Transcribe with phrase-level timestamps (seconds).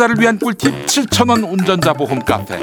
[0.00, 2.58] 운전자를 위한 꿀팁 7천원 운전자 보험 카페.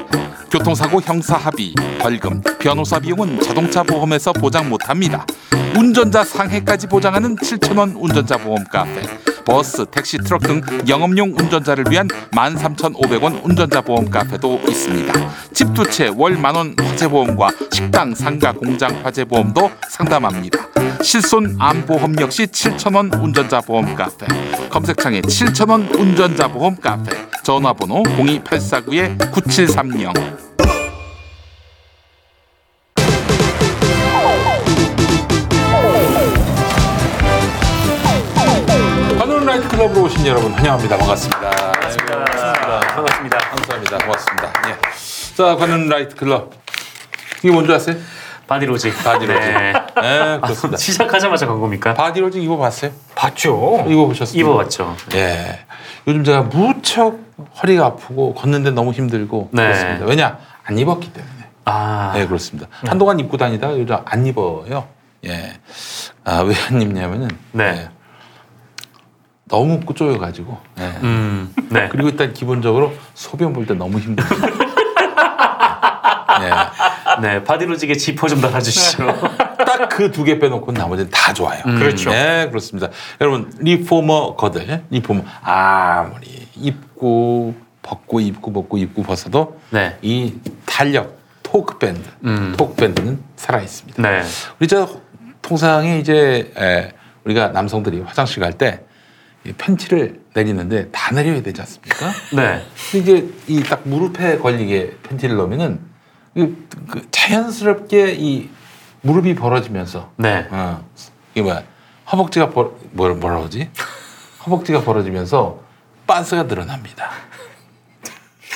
[0.49, 5.23] 교통사고 형사 합의 벌금 변호사 비용은 자동차 보험에서 보장 못합니다.
[5.77, 9.01] 운전자 상해까지 보장하는 7천원 운전자 보험 카페
[9.47, 15.13] 버스, 택시, 트럭 등 영업용 운전자를 위한 13,500원 운전자 보험 카페도 있습니다.
[15.53, 20.67] 집 두 채 월 만원 화재보험과 식당, 상가, 공장 화재보험도 상담합니다.
[21.01, 24.27] 실손 암보험 역시 7,000원 운전자 보험 카페.
[24.69, 27.15] 검색창에 7,000원 운전자 보험 카페.
[27.43, 30.46] 전화번호 02849-9730.
[39.87, 40.97] 클럽으로 오신 여러분 환영합니다.
[40.97, 41.49] 반갑습니다.
[41.49, 42.25] 반갑습니다.
[42.25, 43.37] 반갑습니다.
[43.37, 43.97] 감사합니다.
[43.99, 44.53] 고맙습니다.
[44.69, 45.35] 예.
[45.35, 46.51] 자, 관훈 라이트 클럽.
[47.39, 47.95] 이게 뭔지 아세요?
[48.47, 48.97] 바디로직.
[49.03, 49.53] 바디로직.
[49.53, 49.73] 네.
[49.73, 50.77] 네, 그렇습니다.
[50.77, 51.93] 시작하자마자 간 겁니까?
[51.93, 52.91] 바디로직 입어봤어요?
[53.15, 53.85] 봤죠.
[53.87, 54.39] 입어보셨어요?
[54.39, 54.95] 입어봤죠.
[55.15, 55.59] 예.
[56.07, 57.19] 요즘 제가 무척
[57.61, 59.63] 허리가 아프고 걷는데 너무 힘들고 네.
[59.63, 60.05] 그렇습니다.
[60.05, 60.37] 왜냐?
[60.63, 61.33] 안 입었기 때문에.
[61.65, 62.67] 아, 네, 그렇습니다.
[62.85, 64.87] 한동안 입고 다니다 요즘 안 입어요.
[65.25, 65.53] 예.
[66.23, 67.63] 아, 왜 안 입냐면은 네.
[67.63, 67.96] 예.
[69.47, 70.57] 너무 쪼여가지고.
[70.79, 70.83] 예.
[71.03, 71.87] 음, 네.
[71.89, 74.29] 그리고 일단 기본적으로 소변 볼 때 너무 힘들어요.
[76.41, 76.51] 예.
[77.21, 79.05] 네, 바디로직에 지퍼 좀 달아주시죠.
[79.57, 81.61] 딱 그 두 개 빼놓고 나머지는 다 좋아요.
[81.63, 82.09] 그렇죠.
[82.11, 82.89] 네, 그렇습니다.
[83.21, 89.97] 여러분 리포머 거들, 리포머 아무리 입고 벗고 입고 벗고 입고 벗어도 네.
[90.01, 92.53] 이 탄력 토크 밴드, 음.
[92.57, 94.01] 토크 밴드는 살아 있습니다.
[94.01, 94.23] 네.
[94.59, 94.87] 우리 저
[95.41, 96.91] 통상에 이제 에,
[97.23, 98.81] 우리가 남성들이 화장실 갈 때
[99.53, 102.11] 팬티를 내리는데 다 내려야 되지 않습니까?
[102.35, 102.65] 네.
[102.95, 105.79] 이제 이 딱 무릎에 걸리게 팬티를 넣으면은
[106.35, 106.53] 이,
[106.89, 108.49] 그 자연스럽게 이
[109.01, 110.47] 무릎이 벌어지면서 네.
[110.49, 110.83] 어,
[111.33, 111.63] 이게 뭐야
[112.11, 113.69] 허벅지가 벌 뭐라 뭐라 그러지?
[114.45, 115.61] 허벅지가 벌어지면서
[116.07, 117.09] 빤스가 늘어납니다.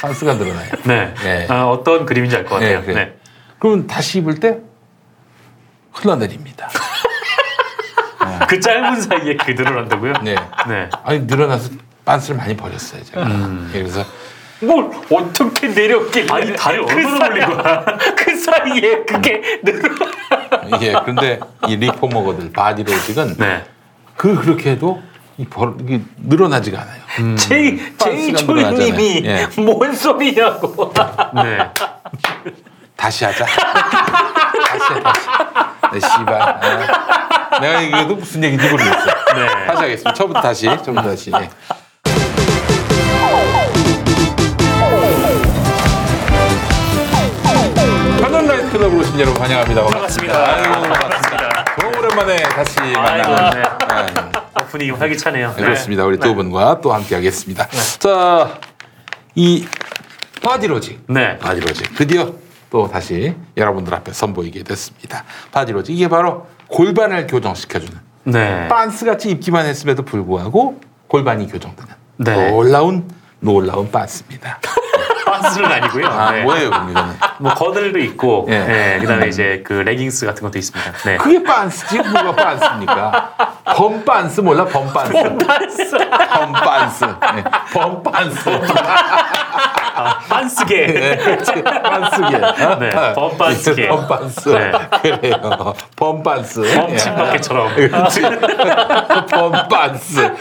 [0.02, 0.72] 빤스가 늘어나요.
[0.86, 1.14] 네.
[1.24, 1.48] 네.
[1.50, 2.80] 아, 어떤 그림인지 알 것 같아요.
[2.80, 2.96] 네, 그래.
[3.06, 3.18] 네.
[3.60, 4.60] 그러면 다시 입을 때
[5.92, 6.70] 흘러내립니다.
[8.48, 10.14] 그 짧은 사이에 그게 늘어난다고요?
[10.24, 10.36] 네.
[10.68, 10.90] 네.
[11.04, 11.72] 아니 늘어나서
[12.06, 13.24] 빤스를 많이 버렸어요 제가.
[13.24, 13.70] 음.
[13.72, 14.04] 그래서
[14.60, 17.86] 뭘 어떻게 내렸길래 아니, 다리 그 얼마나 걸린 거야?
[18.16, 19.90] 그 사이에 그게 늘어
[20.76, 23.66] 이게 그런데 이 리포머거들 바디로직은 네.
[24.16, 25.02] 그 그렇게 해도
[25.38, 27.36] 이 벌, 이게 늘어나지가 않아요.
[27.36, 28.76] 제이 제이 늘어나잖아요.
[28.76, 29.48] 초이님이 예.
[29.62, 30.94] 뭔 소리냐고
[31.34, 31.70] 네.
[32.96, 33.46] 다시 하자.
[34.68, 35.28] 다시 해, 다시.
[35.92, 36.42] 네, 씨발.
[36.42, 37.41] 아.
[37.60, 39.06] 내가 이게도 무슨 얘기인지 모르겠어.
[39.36, 39.66] 네.
[39.68, 40.14] 다시 하겠습니다.
[40.14, 40.66] 처음부터 다시.
[40.66, 41.32] 처음부터 다시.
[41.34, 41.50] 예.
[48.22, 49.84] 관훈 라이트 클럽으로 오신 여러분 환영합니다.
[49.84, 50.54] 반갑습니다.
[50.56, 51.66] 아이고, 반갑습니다.
[51.82, 53.50] 너무 오랜만에 다시 만나는.
[53.52, 53.62] 네.
[53.62, 54.32] 네.
[54.54, 55.54] 어, 분위기 활기차네요.
[55.56, 56.06] 네, 그렇습니다.
[56.06, 56.28] 우리 네.
[56.28, 57.68] 두 분과 또 함께 하겠습니다.
[58.00, 58.58] 자,
[59.36, 59.66] 이
[60.44, 61.04] 바디로직.
[61.08, 61.38] 네.
[61.38, 61.96] 바디로직.
[61.96, 62.34] 드디어
[62.70, 65.24] 또 다시 여러분들 앞에 선보이게 됐습니다.
[65.52, 65.96] 바디로직.
[65.96, 68.68] 이게 바로 골반을 교정시켜주는 네.
[68.68, 72.52] 빤스 같이 입기만 했음에도 불구하고 골반이 교정되는 네.
[72.52, 73.10] 놀라운
[73.40, 74.60] 놀라운 빤스입니다.
[75.26, 76.08] 반스는 아니고요.
[76.08, 76.44] 아, 네.
[76.44, 77.18] 뭐예요, 그럼?
[77.40, 78.60] 뭐 거들도 있고, 예.
[78.60, 79.00] 네.
[79.00, 80.92] 그다음에 이제 그 레깅스 같은 것도 있습니다.
[81.06, 81.18] 네.
[81.18, 83.36] 그게 빤스지 뭐가 빤스입니까?
[83.76, 84.66] 범빤스 몰라?
[84.66, 85.14] 범빤스.
[85.14, 85.98] 범빤스.
[86.34, 87.06] 범빤스.
[87.06, 87.44] 네,
[87.74, 88.50] 범빤스.
[89.96, 90.88] 아, 반스게.
[90.88, 91.18] 네.
[91.84, 92.36] 빤스게.
[92.38, 92.80] 어?
[92.80, 93.88] 네, 범빤스게.
[93.88, 94.50] 범빤스.
[94.50, 94.72] 네.
[95.02, 95.74] 그래요.
[95.96, 96.62] 범빤스.
[96.62, 97.72] 범침박개처럼.
[97.78, 97.88] 예.
[97.90, 98.22] 그렇지.
[99.32, 100.32] 범빤스.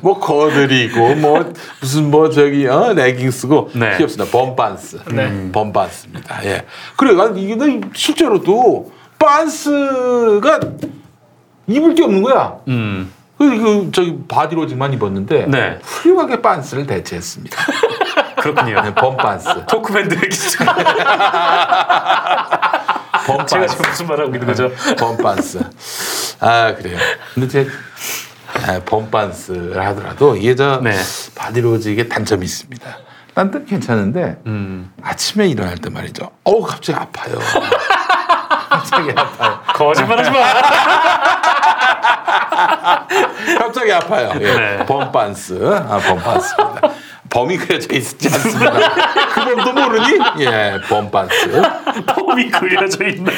[0.00, 3.96] 뭐 거들이고 뭐 무슨 뭐 저기 어 레깅스고 네.
[3.96, 4.30] 귀엽습니다.
[4.30, 5.00] 범반스.
[5.10, 6.44] 음, 범반스입니다.
[6.44, 6.64] 예.
[6.96, 10.60] 그래, 난 이게 나 실제로도 반스가
[11.66, 12.56] 입을 게 없는 거야.
[12.68, 13.12] 음.
[13.38, 15.78] 그, 그 저기 바디로직만 입었는데 네.
[15.82, 17.56] 훌륭하게 반스를 대체했습니다.
[18.42, 18.80] 그렇군요.
[18.82, 19.66] 네, 범반스.
[19.68, 20.58] 토크밴드 레깅스.
[20.58, 20.64] 제가
[23.26, 23.68] 범반스.
[23.76, 24.70] 지금 무슨 말 하고 있는 거죠?
[24.98, 25.60] 범반스.
[26.40, 26.98] 아 그래요.
[27.34, 27.68] 근데 제
[28.66, 30.96] 아, 범반스를 하더라도 이게 저 네.
[31.34, 32.98] 바디로직의 단점이 있습니다.
[33.34, 34.92] 딴땐 괜찮은데 음.
[35.02, 36.30] 아침에 일어날 때 말이죠.
[36.44, 37.38] 어우 갑자기 아파요.
[38.90, 39.60] 갑자기 아파요.
[39.74, 40.38] 거짓말하지 마.
[43.58, 44.30] 갑자기 아파요.
[44.40, 44.54] 예.
[44.54, 44.86] 네.
[44.86, 45.60] 범반스.
[45.88, 46.80] 아, 범반스입니다.
[47.30, 48.72] 범이 그려져 있지 않습니다.
[49.34, 50.18] 그 범도 모르니?
[50.40, 51.62] 예, 범반스.
[52.06, 53.36] 폼이 그려져 있나요?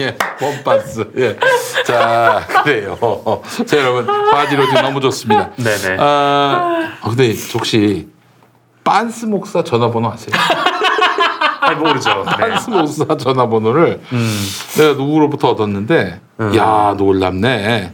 [0.00, 1.10] 예, 범반스.
[1.18, 1.36] 예.
[1.84, 2.96] 자, 그래요.
[3.66, 5.50] 자, 여러분, 바디로직 너무 좋습니다.
[5.56, 5.96] 네네.
[6.00, 8.08] 아, 어, 근데 혹시
[8.84, 10.34] 빤스 목사 전화번호 아세요?
[11.68, 12.24] 아니 모르죠.
[12.26, 12.36] 네.
[12.36, 14.40] 빤스 목사 전화번호를 음.
[14.76, 16.20] 내가 누구로부터 얻었는데,
[16.56, 17.92] 야 놀랍네.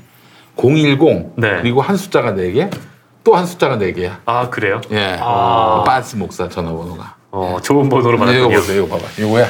[0.56, 1.58] 010 네.
[1.62, 2.70] 그리고 한 숫자가 4개
[3.24, 4.18] 또 한 숫자가 4개야.
[4.26, 4.80] 아 그래요?
[4.92, 5.16] 예.
[5.20, 5.82] 아.
[5.86, 7.14] 빤스 목사 전화번호가.
[7.32, 8.56] 어 좋은 번호로 네, 이거 받았군요.
[8.60, 8.84] 보세요.
[8.84, 9.08] 이거 봐봐.
[9.18, 9.48] 이거야.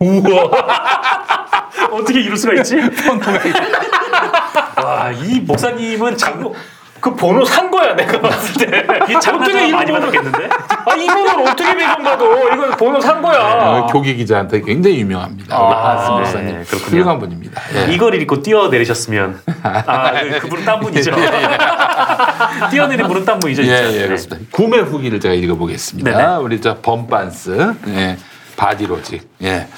[1.92, 2.76] 어떻게 이럴 수가 있지?
[4.78, 6.52] 와 이 목사님은 장
[7.00, 8.82] 그 번호 산 거야 내가 봤을 때.
[9.08, 10.48] 이 장난감 어떻게 많이 받았겠는데?
[10.86, 12.24] 아 이거를 어떻게 배정받아?
[12.54, 13.38] 이건 번호 산 거야.
[13.38, 15.56] 어, 교계 기자한테 굉장히 유명합니다.
[15.56, 16.64] 아, 빤스 네, 목사님.
[16.64, 16.90] 그렇군요.
[16.90, 17.62] 훌륭한 분입니다.
[17.74, 17.92] 예.
[17.94, 21.12] 이걸 읽고 뛰어내리셨으면 아 그- 그분은 딴 분이죠.
[22.70, 23.62] 뛰어내린 분은 딴 분이죠.
[23.62, 23.68] 예.
[23.68, 24.06] 예, 네.
[24.06, 24.36] 그렇습니다.
[24.50, 26.10] 구매 후기를 제가 읽어보겠습니다.
[26.10, 26.34] 네네.
[26.36, 28.16] 우리 저 범반스, 예,
[28.56, 29.28] 바디로직.
[29.42, 29.68] 예.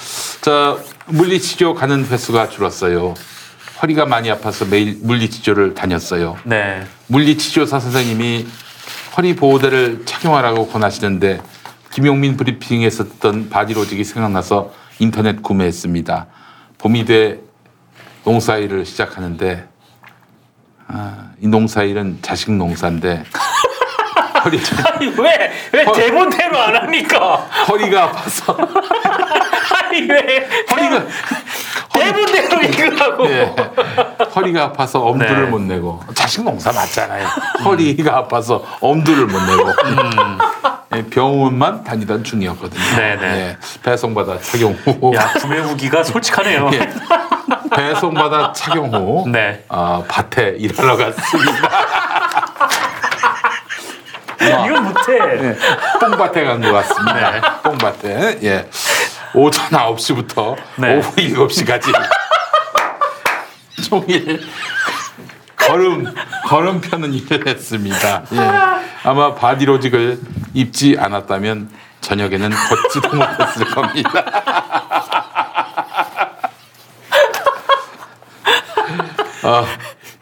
[0.40, 3.14] 저 물리치료 가는 횟수가 줄었어요.
[3.82, 6.36] 허리가 많이 아파서 매일 물리치료를 다녔어요.
[6.44, 6.82] 네.
[7.06, 8.46] 물리치료사 선생님이
[9.16, 11.40] 허리 보호대를 착용하라고 권하시는데
[11.92, 16.26] 김용민 브리핑에서 듣던 바디로직이 생각나서 인터넷 구매했습니다.
[16.78, 17.40] 봄이 돼
[18.24, 19.66] 농사일을 시작하는데
[20.86, 23.24] 아, 이 농사일은 자식 농사인데
[24.44, 25.52] 허리 아니 왜?
[25.72, 25.92] 왜 어.
[25.92, 27.36] 대본대로 안 하니까?
[27.68, 28.56] 허리가 아파서
[29.90, 30.48] 아니 왜?
[30.70, 31.04] 허리가
[31.92, 33.26] 대본대로 읽으라고.
[33.30, 33.54] 예.
[34.34, 35.50] 허리가 아파서 엄두를 네.
[35.50, 37.26] 못 내고 자식 농사 맞잖아요.
[37.64, 39.72] 허리가 아파서 엄두를 못 내고
[40.94, 42.96] 예, 병원만 다니던 중이었거든요.
[42.96, 43.22] 네네.
[43.26, 46.70] 예, 배송받아 착용 후 야 구매 후기가 솔직하네요.
[46.74, 46.90] 예.
[47.76, 49.64] 배송받아 착용 후 네.
[49.68, 51.68] 어, 밭에 일하러 갔습니다.
[54.40, 55.18] 이건 못해.
[55.18, 55.56] 예,
[56.00, 57.30] 뽕밭에 간 것 같습니다.
[57.32, 57.40] 네.
[57.62, 58.68] 뽕밭에 예.
[59.34, 60.96] 오전 9시부터 네.
[60.96, 61.92] 오후 7시까지
[63.88, 64.40] 종일
[65.56, 66.12] 걸음
[66.46, 68.24] 걸음 펴는 일을 했습니다.
[68.32, 68.38] 예.
[69.04, 70.20] 아마 바디로직을
[70.54, 74.10] 입지 않았다면 저녁에는 걷지도 못했을 겁니다.
[79.42, 79.64] 어,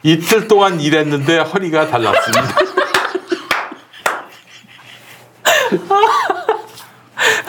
[0.02, 2.55] 이틀 동안 일했는데 허리가 달랐습니다.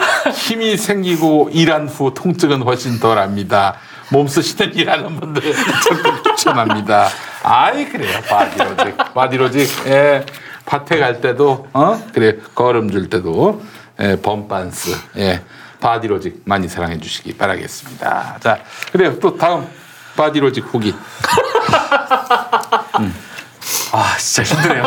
[0.32, 3.76] 힘이 생기고 일한 후 통증은 훨씬 덜합니다.
[4.10, 5.42] 몸 쓰시는 일하는 분들
[5.88, 7.08] 적극 추천합니다.
[7.42, 10.26] 아이 그래요 바디로직 바디로직 예
[10.66, 13.62] 밭에 갈 때도 어 그래 거름 줄 때도
[14.00, 15.42] 예 범반스 예
[15.80, 18.38] 바디로직 많이 사랑해 주시기 바라겠습니다.
[18.40, 18.58] 자
[18.92, 19.66] 그래요 또 다음
[20.16, 20.94] 바디로직 후기
[23.92, 24.84] 아 진짜 힘드네요.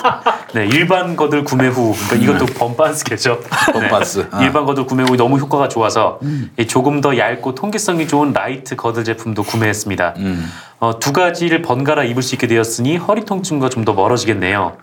[0.54, 3.40] 네 일반 거들 구매 후 그러니까 이것도 범반스겠죠.
[3.72, 4.18] 범반스.
[4.18, 4.42] 네, 아.
[4.42, 6.18] 일반 거들 구매 후 너무 효과가 좋아서
[6.58, 10.14] 이 조금 더 얇고 통기성이 좋은 라이트 거들 제품도 구매했습니다.
[10.80, 14.76] 어, 두 가지를 번갈아 입을 수 있게 되었으니 허리 통증과 좀 더 멀어지겠네요.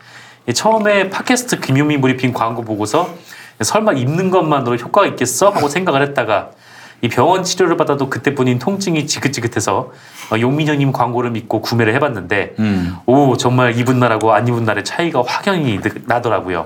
[0.47, 3.09] 이 처음에 팟캐스트 김용민 브리핑 광고 보고서
[3.61, 6.51] 설마 입는 것만으로 효과가 있겠어 하고 생각을 했다가
[7.03, 9.91] 이 병원 치료를 받아도 그때뿐인 통증이 지긋지긋해서
[10.31, 12.95] 어, 용민 형님 광고를 믿고 구매를 해봤는데 음.
[13.05, 16.65] 오 정말 입은 날하고 안 입은 날의 차이가 확연히 느- 나더라고요.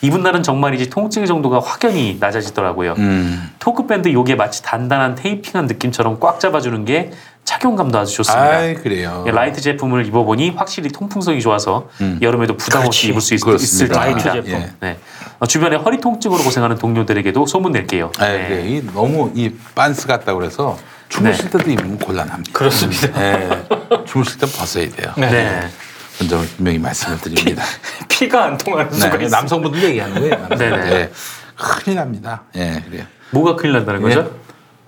[0.00, 2.94] 입은 날은 정말이지 통증의 정도가 확연히 낮아지더라고요.
[2.96, 3.50] 음.
[3.58, 7.10] 토크 밴드 요게 마치 단단한 테이핑한 느낌처럼 꽉 잡아주는 게
[7.56, 8.44] 착용감도 아주 좋습니다.
[8.44, 9.24] 아이 그래요.
[9.26, 12.18] 예, 라이트 제품을 입어보니 확실히 통풍성이 좋아서 음.
[12.20, 13.36] 여름에도 부담 없이 그렇지.
[13.36, 13.88] 입을 수 있.
[13.90, 14.50] 을 라이트 거들 제품.
[14.52, 14.72] 예.
[14.80, 14.98] 네.
[15.38, 18.10] 어, 주변에 허리 통증으로 고생하는 동료들에게도 소문 낼게요.
[18.18, 18.48] 아, 네.
[18.48, 18.68] 그래.
[18.68, 20.76] 이 너무 이 빤스 같다 그래서
[21.08, 22.52] 주무실 때도 입으면 곤란합니다.
[22.52, 23.22] 그렇습니다.
[23.22, 23.64] 예.
[24.06, 25.12] 주무실 때 벗어야 돼요.
[25.16, 25.30] 네.
[25.30, 25.68] 네.
[26.16, 27.62] 그런 점을 분명히 말씀을 드립니다.
[28.08, 29.36] 피 가 안 통하는 수가 네, 있어.
[29.36, 30.34] 남성분들 얘기하는 거예요.
[30.48, 30.70] 남성분들.
[30.70, 30.92] 네네.
[30.96, 31.10] 예.
[31.56, 32.42] 큰일 납니다.
[32.56, 33.04] 예, 그래요.
[33.30, 34.20] 뭐가 큰일 난다는 거죠?
[34.20, 34.46] 예.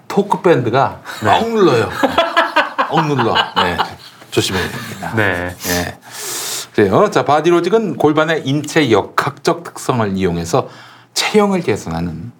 [0.08, 1.30] 토크 밴드가 네.
[1.30, 1.90] 억 눌러요.
[2.90, 3.34] 억 눌러.
[3.56, 3.76] 네.
[4.30, 5.12] 조심해야 됩니다.
[5.16, 5.54] 네.
[5.68, 5.98] 예.
[6.74, 7.10] 그래요.
[7.10, 10.68] 자, 바디로직은 골반의 인체 역학적 특성을 이용해서
[11.14, 12.30] 체형을 개선하는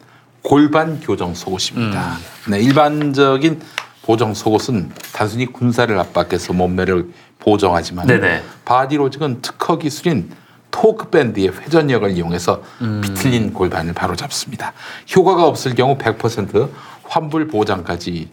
[0.42, 2.16] 골반 교정 속옷입니다.
[2.46, 2.50] 음.
[2.52, 3.60] 네, 일반적인
[4.02, 8.42] 보정 속옷은 단순히 군사를 압박해서 몸매를 보정하지만 네네.
[8.64, 10.30] 바디로직은 특허 기술인
[10.70, 13.00] 토크 밴드의 회전력을 이용해서 음.
[13.02, 14.72] 비틀린 골반을 바로잡습니다.
[15.14, 16.70] 효과가 없을 경우 100%
[17.04, 18.28] 환불 보장까지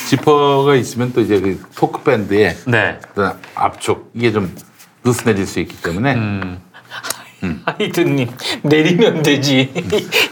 [0.09, 2.99] 지퍼가 있으면 또 이제 그 토크 밴드의 네.
[3.14, 4.54] 그 압축 이게 좀
[5.04, 6.14] 느슨해질 수 있기 때문에
[7.45, 7.62] 음.
[7.64, 8.28] 하이든님
[8.62, 9.73] 내리면 되지.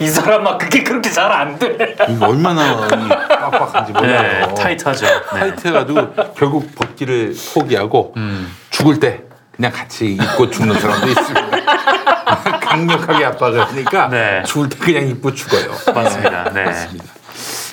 [0.01, 1.97] 이 사람아 그게 그렇게 잘 안 돼.
[2.21, 4.01] 얼마나 이 빡빡한지 네.
[4.01, 4.55] 몰라요.
[4.55, 5.07] 타이트하죠.
[5.07, 5.21] 네.
[5.41, 8.51] 타이트해가지고 결국 벗기를 포기하고 음.
[8.71, 9.23] 죽을 때
[9.55, 11.51] 그냥 같이 입고 죽는 사람도 있습니다.
[12.61, 14.43] 강력하게 압박을 하니까 네.
[14.45, 15.71] 죽을 때 그냥 입고 죽어요.
[15.95, 16.51] 맞습니다.
[16.53, 16.65] 네.
[16.65, 17.05] 맞습니다.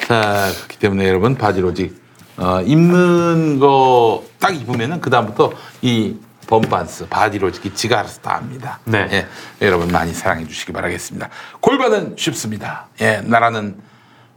[0.08, 2.02] 자 그렇기 때문에 여러분 바지로직
[2.38, 6.16] 어, 입는 거 딱 입으면은 그 다음부터 이
[6.48, 8.80] 범반스 바디로직이 지가 알아서 다 합니다.
[8.86, 9.08] 네.
[9.12, 9.28] 예,
[9.66, 11.30] 여러분 많이 사랑해 주시기 바라겠습니다.
[11.60, 12.88] 골반은 쉽습니다.
[13.02, 13.78] 예, 나라는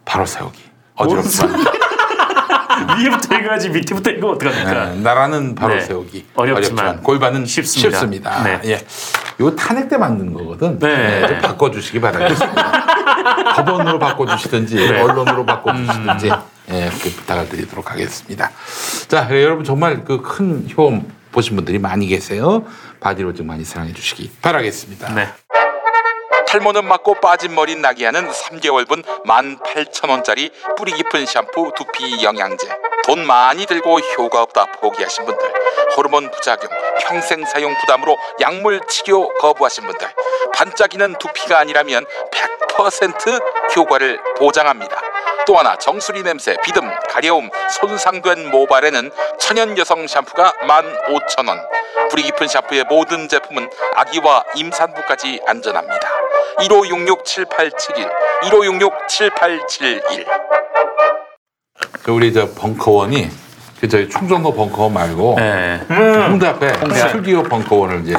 [0.04, 0.62] 바로 세우기.
[0.94, 1.54] 어지럽지만
[2.98, 4.94] 위에부터 읽어야지 밑에부터 읽으면 어떡합니까?
[4.94, 5.80] 예, 나라는 바로 네.
[5.80, 6.26] 세우기.
[6.34, 7.90] 어렵지만 골반은 쉽습니다.
[7.98, 8.42] 쉽습니다.
[8.42, 8.60] 네.
[8.66, 8.86] 예,
[9.40, 10.78] 요 탄핵 때 만든 거거든.
[10.78, 11.22] 네.
[11.22, 12.86] 예, 좀 바꿔주시기 바라겠습니다.
[13.56, 15.00] 법원으로 바꿔주시든지 네.
[15.00, 16.30] 언론으로 바꿔주시든지
[16.70, 18.50] 예, 그 부탁을 드리도록 하겠습니다.
[19.08, 22.64] 자, 예, 여러분 정말 그 큰 효험 보신 분들이 많이 계세요.
[22.98, 25.12] 바디로 좀 많이 사랑해 주시기 바라겠습니다.
[25.12, 25.28] 네.
[26.48, 32.68] 탈모는 맞고 빠진 머리 나게 하는 3개월분 18,000원짜리 뿌리 깊은 샴푸 두피 영양제
[33.04, 35.52] 돈 많이 들고 효과 없다 포기하신 분들
[35.94, 36.70] 호르몬 부작용
[37.02, 40.08] 평생 사용 부담으로 약물 치료 거부하신 분들
[40.54, 42.65] 반짝이는 두피가 아니라면 100%
[43.76, 44.96] 효과를 보장합니다
[45.46, 51.64] 또 하나 정수리 냄새, 비듬, 가려움, 손상된 모발에는 천연 여성 샴푸가 15,000원
[52.10, 56.08] 뿌리 깊은 샴푸의 모든 제품은 아기와 임산부까지 안전합니다
[56.58, 58.10] 1566-7871
[58.42, 60.26] 1566-7871
[62.08, 63.28] 우리 저 벙커원이
[63.80, 65.80] 그 저희 충정도 벙커원 말고 네.
[65.88, 67.08] 홍대 앞에 홍대 앞.
[67.10, 68.14] 스튜디오 벙커원을 이제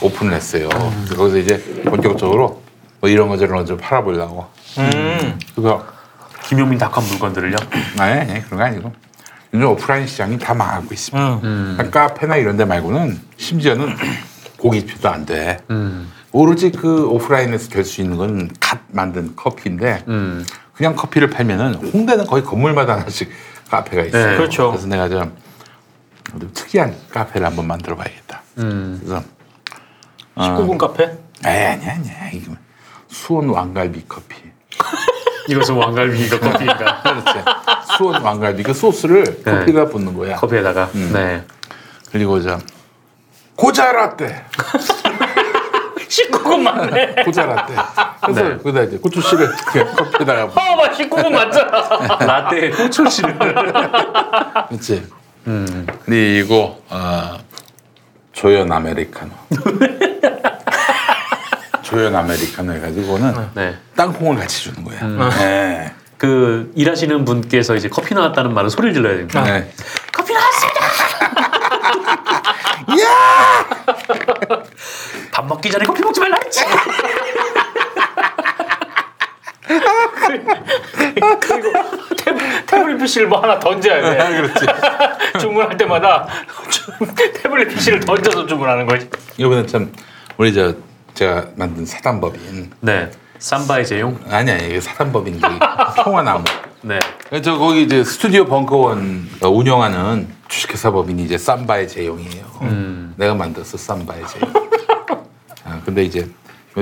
[0.00, 0.68] 오픈을 했어요.
[0.68, 2.60] 그래서 거기서 이제 본격적으로
[3.00, 4.46] 뭐 이런 거 저런 거좀 팔아보려고.
[4.78, 5.38] 음.
[5.54, 5.86] 그래서
[6.44, 7.56] 김용민 닭한 물건들을요.
[7.98, 8.92] 아니, 아니 그런 거 아니고
[9.54, 11.34] 요즘 오프라인 시장이 다 망하고 있습니다.
[11.44, 11.74] 음.
[11.76, 13.94] 그러니까 카페나 이런 데 말고는 심지어는
[14.58, 15.58] 고깃집도 안 돼.
[15.70, 16.10] 음.
[16.32, 20.44] 오로지 그 오프라인에서 될 수 있는 건 갓 만든 커피인데 음.
[20.74, 23.30] 그냥 커피를 팔면은 홍대는 거의 건물마다 하나씩
[23.70, 24.30] 카페가 있어요.
[24.32, 24.36] 네.
[24.36, 24.70] 그렇죠.
[24.70, 25.34] 그래서 내가 좀
[26.40, 28.42] 좀 특이한 카페를 한번 만들어 봐야겠다.
[28.58, 28.98] 음.
[29.00, 29.22] 그래서
[30.36, 31.04] 19금 카페?
[31.04, 32.52] 에이 아니야 아니야 이거
[33.16, 34.36] 수원 왕갈비 커피.
[35.48, 37.00] 이것은 왕갈비가 커피인가?
[37.02, 37.38] 그렇지.
[37.96, 39.58] 수원 왕갈비 그 소스를 네.
[39.58, 40.36] 커피에다 붓는 거야.
[40.36, 40.90] 커피에다가.
[40.94, 41.10] 음.
[41.14, 41.42] 네.
[42.12, 42.58] 그리고 저
[43.56, 44.44] 고자라떼.
[46.08, 47.14] 19금 맞네.
[47.24, 47.74] 고자라떼.
[48.22, 48.56] 그래서 네.
[48.58, 49.50] 거기다 이제 고추씨를
[49.96, 52.16] 커피에다가 붓- 아, 19금 맞잖아.
[52.26, 53.38] 라떼에 호철씨를.
[54.68, 55.06] 그렇지.
[55.46, 55.86] 음.
[56.04, 57.38] 그리고 어,
[58.32, 59.30] 조연 아메리카노.
[61.86, 63.76] 조연 아메리카노 해가지고는 네.
[63.94, 64.98] 땅콩을 같이 주는 거야.
[65.02, 65.30] 음.
[65.38, 65.92] 네.
[66.18, 69.44] 그 일하시는 분께서 이제 커피 나왔다는 말을 소리를 질러야 됩니다.
[69.44, 69.70] 네.
[70.12, 70.80] 커피 나왔습니다.
[75.32, 76.64] 밥 먹기 전에 커피 먹지 말라 했지.
[80.26, 80.52] 그리고
[81.40, 84.20] 태블, 태블릿 PC를 뭐 하나 던져야 돼.
[84.20, 84.66] 아, 그렇지.
[85.38, 86.26] 주문할 때마다
[87.42, 89.08] 태블릿 PC를 던져서 주문하는 거지.
[89.36, 89.92] 이번에 참
[90.36, 90.74] 우리 저
[91.16, 93.10] 제가 만든 사단법인 네.
[93.38, 94.18] 삼바의 제용.
[94.28, 95.48] 아니 아니 이게 사단법인 게
[96.04, 96.44] 평화나무.
[96.82, 96.98] 네.
[97.42, 102.44] 저 거기 이제 스튜디오 벙커원 운영하는 주식회사 법인이 이제 삼바의 제용이에요.
[102.62, 103.14] 음.
[103.16, 104.52] 내가 만들었어 삼바의 제용.
[105.64, 106.28] 아, 근데 이제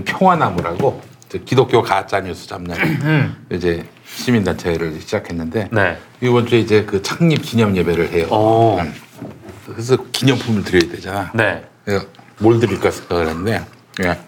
[0.05, 2.76] 평화나무라고 저 기독교 가짜 뉴스 잡는
[3.50, 5.97] 이제 시민단체를 시작했는데 네.
[6.21, 8.26] 이번 주에 이제 그 창립 기념 예배를 해요.
[8.31, 8.79] 오.
[8.81, 8.93] 음.
[9.67, 11.31] 그래서 기념품을 드려야 되잖아.
[11.35, 11.64] 네.
[12.38, 13.64] 뭘 드릴까 생각을 했는데
[14.03, 14.19] 예.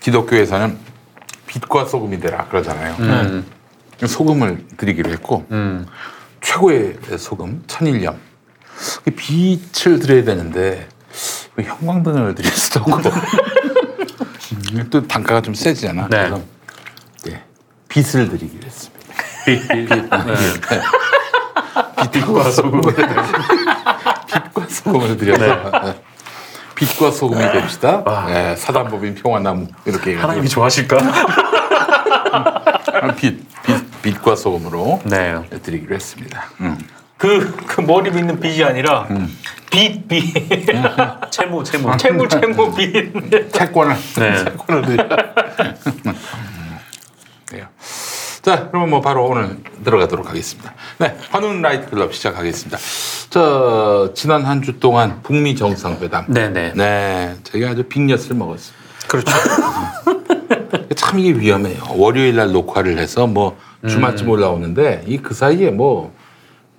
[0.00, 0.78] 기독교에서는
[1.46, 2.96] 빛과 소금이 되라 그러잖아요.
[3.00, 3.46] 음.
[4.06, 5.86] 소금을 드리기로 했고 음.
[6.40, 8.18] 최고의 소금 천일염
[9.06, 10.88] 이 빛을 드려야 되는데
[11.56, 13.10] 왜 형광등을 드릴 수도 없고
[14.72, 16.08] 음, 또 단가가 좀 세지잖아.
[16.08, 16.28] 네.
[16.28, 16.42] 그래서
[17.28, 17.42] 예,
[17.88, 19.00] 빛을 드리기로 했습니다.
[19.44, 19.88] 빛, 빛.
[19.88, 20.80] 네.
[22.12, 25.44] 빛과 소금을 빛과 소금을 드려서
[25.88, 26.09] 예.
[26.80, 28.02] 빛과 소금이 됩시다.
[28.06, 28.26] 와.
[28.30, 30.96] 예, 사단법인 평화나무 이렇게 하나님이 좋아하실까?
[33.18, 35.42] 빛, 빛, 빛과 소금으로 네.
[35.62, 36.44] 드리기로 했습니다.
[36.62, 36.78] 음.
[37.18, 39.06] 그, 그 머리 믿는 빚이 아니라
[39.70, 40.34] 빚, 빚.
[41.30, 41.96] 채무, 채무.
[41.98, 43.52] 채무, 채무, 빚.
[43.52, 44.44] 채권을 네.
[44.44, 45.08] 채권을 드려.
[47.52, 47.66] 네요.
[48.42, 50.72] 자, 그러면 뭐 바로 오늘 들어가도록 하겠습니다.
[50.98, 52.78] 네, 환훈 라이트 클럽 시작하겠습니다.
[53.28, 56.26] 저 지난 한 주 동안 북미 정상회담.
[56.28, 56.72] 네네.
[56.74, 58.80] 네, 저희가 아주 빅엿을 먹었습니다.
[59.08, 59.30] 그렇죠.
[60.96, 61.82] 참 이게 위험해요.
[61.96, 66.12] 월요일 날 녹화를 해서 뭐 주말쯤 올라오는데 이 그 사이에 뭐,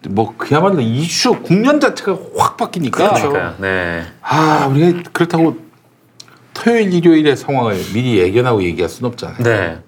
[0.09, 3.29] 뭐 그야말로 이슈 국면 자체가 확 바뀌니까 그렇죠.
[3.29, 3.55] 그러니까요.
[3.59, 4.03] 네.
[4.21, 5.57] 아 우리가 그렇다고
[6.53, 9.43] 토요일 일요일의 상황을 미리 예견하고 얘기할 수는 없잖아요.
[9.43, 9.79] 네.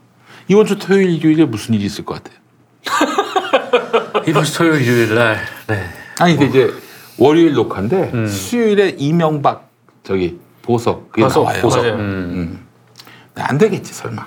[0.48, 2.40] 이번 주 토요일 일요일에 무슨 일이 있을 것 같아요?
[4.28, 5.38] 이번 주 토요일 일요일 날.
[5.68, 5.86] 네.
[6.20, 6.74] 아니 근데 이제
[7.18, 8.28] 월요일 녹화인데 음.
[8.28, 9.70] 수요일에 이명박
[10.04, 11.62] 저기 보석 그게 보석, 나와요.
[11.62, 11.86] 보석.
[11.86, 11.90] 음.
[12.00, 12.66] 음.
[13.36, 14.26] 안 되겠지 설마.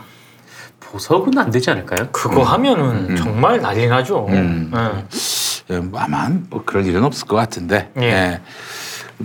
[0.80, 2.08] 보석은 안 되지 않을까요?
[2.12, 4.26] 그거 하면은 정말 난리 나죠.
[4.28, 4.72] 음.
[4.74, 5.74] 예.
[5.74, 7.90] 예, 뭐 아마 뭐 그럴 일은 없을 것 같은데.
[8.00, 8.02] 예.
[8.04, 8.40] 예.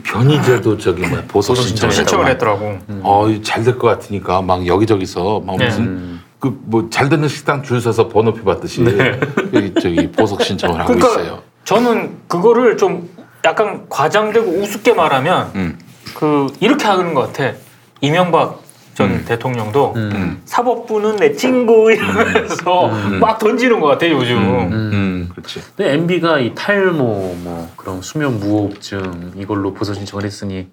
[0.03, 2.79] 변희재도 저기 뭐 보석 보석 신청을 했더라고.
[3.03, 5.65] 어 잘 될 것 같으니까 막 여기저기서 막 네.
[5.65, 8.83] 무슨 그 뭐 잘 되는 식당 줄 서서 번호표 받듯이
[9.53, 11.43] 여기 저기 보석 신청을 하고 그러니까 있어요.
[11.63, 13.07] 저는 그거를 좀
[13.45, 15.79] 약간 과장되고 우습게 말하면 음.
[16.15, 17.53] 그 이렇게 하는 것 같아.
[18.01, 18.61] 이명박
[18.95, 20.41] 전 대통령도 음.
[20.45, 22.87] 사법부는 내 친구 이러면서
[23.21, 24.37] 막 던지는 것 같아 요즘.
[24.37, 25.29] 음.
[25.31, 25.61] 그렇지.
[25.77, 27.03] 근데 MB가 이 탈모
[27.43, 30.67] 뭐 그런 수면 무호흡증 이걸로 보석 신청을 했으니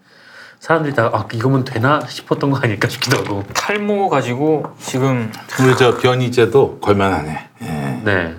[0.61, 3.45] 사람들이 다 아, 이거면 되나 싶었던 거 아닐까 싶기도 하고.
[3.55, 7.49] 탈모 가지고 지금 우리 저 변희재도 걸만하네.
[7.63, 7.67] 예.
[8.05, 8.35] 네.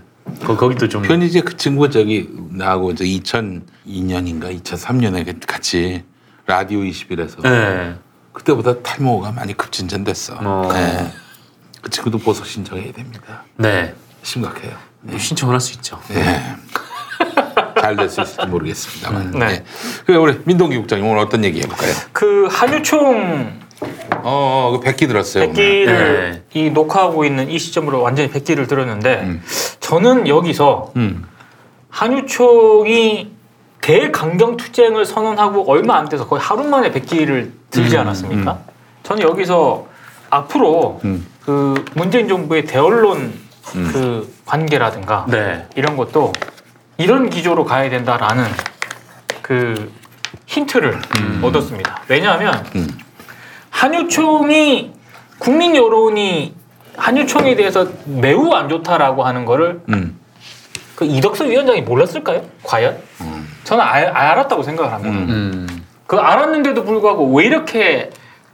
[0.45, 6.03] 거, 거기도 좀 변희재 그 친구 저기 나하고 이제 2002년인가 2003년에 같이
[6.45, 7.95] 라디오 21에서 네.
[8.33, 10.37] 그때보다 탈모가 많이 급진전됐어.
[10.41, 10.69] 어.
[10.73, 11.11] 네.
[11.81, 13.43] 그 친구도 보석 신청해야 됩니다.
[13.57, 13.95] 네.
[14.23, 14.75] 심각해요.
[15.01, 15.99] 뭐 신청을 할 수 있죠.
[16.11, 16.55] 예.
[17.81, 19.31] 잘될수 있을지 모르겠습니다만.
[19.31, 19.39] 네.
[19.39, 19.63] 네.
[20.05, 21.91] 그래 우리 민동기 국장님 오늘 어떤 얘기 해볼까요?
[22.11, 25.45] 그 한유총 어, 어, 그 백기 들었어요.
[25.47, 29.43] 백기를 이 녹화하고 있는 이 시점으로 완전히 백기를 들었는데 음.
[29.79, 31.25] 저는 여기서 음.
[31.89, 33.39] 한유총이
[33.81, 38.59] 대강경 투쟁을 선언하고 얼마 안 돼서 거의 하루 만에 백기를 들지 음, 않았습니까?
[39.03, 39.87] 저는 여기서
[40.29, 41.25] 앞으로 음.
[41.45, 43.33] 그 문재인 정부의 대언론
[43.75, 43.89] 음.
[43.91, 45.65] 그 관계라든가 네.
[45.75, 46.33] 이런 것도
[46.99, 48.43] 이런 기조로 가야 된다라는
[49.41, 49.91] 그
[50.45, 50.99] 힌트를
[51.41, 52.03] 얻었습니다.
[52.09, 52.87] 왜냐하면 음.
[53.69, 54.93] 한유총이
[55.39, 56.53] 국민 여론이
[56.97, 60.19] 한유총에 대해서 매우 안 좋다라고 하는 거를 음.
[60.95, 62.43] 그 이덕수 위원장이 몰랐을까요?
[62.63, 62.97] 과연?
[63.63, 65.17] 저는 알, 알았다고 생각을 합니다.
[65.17, 65.29] 음.
[65.29, 65.85] 음.
[66.05, 68.09] 그 알았는데도 불구하고 왜 이렇게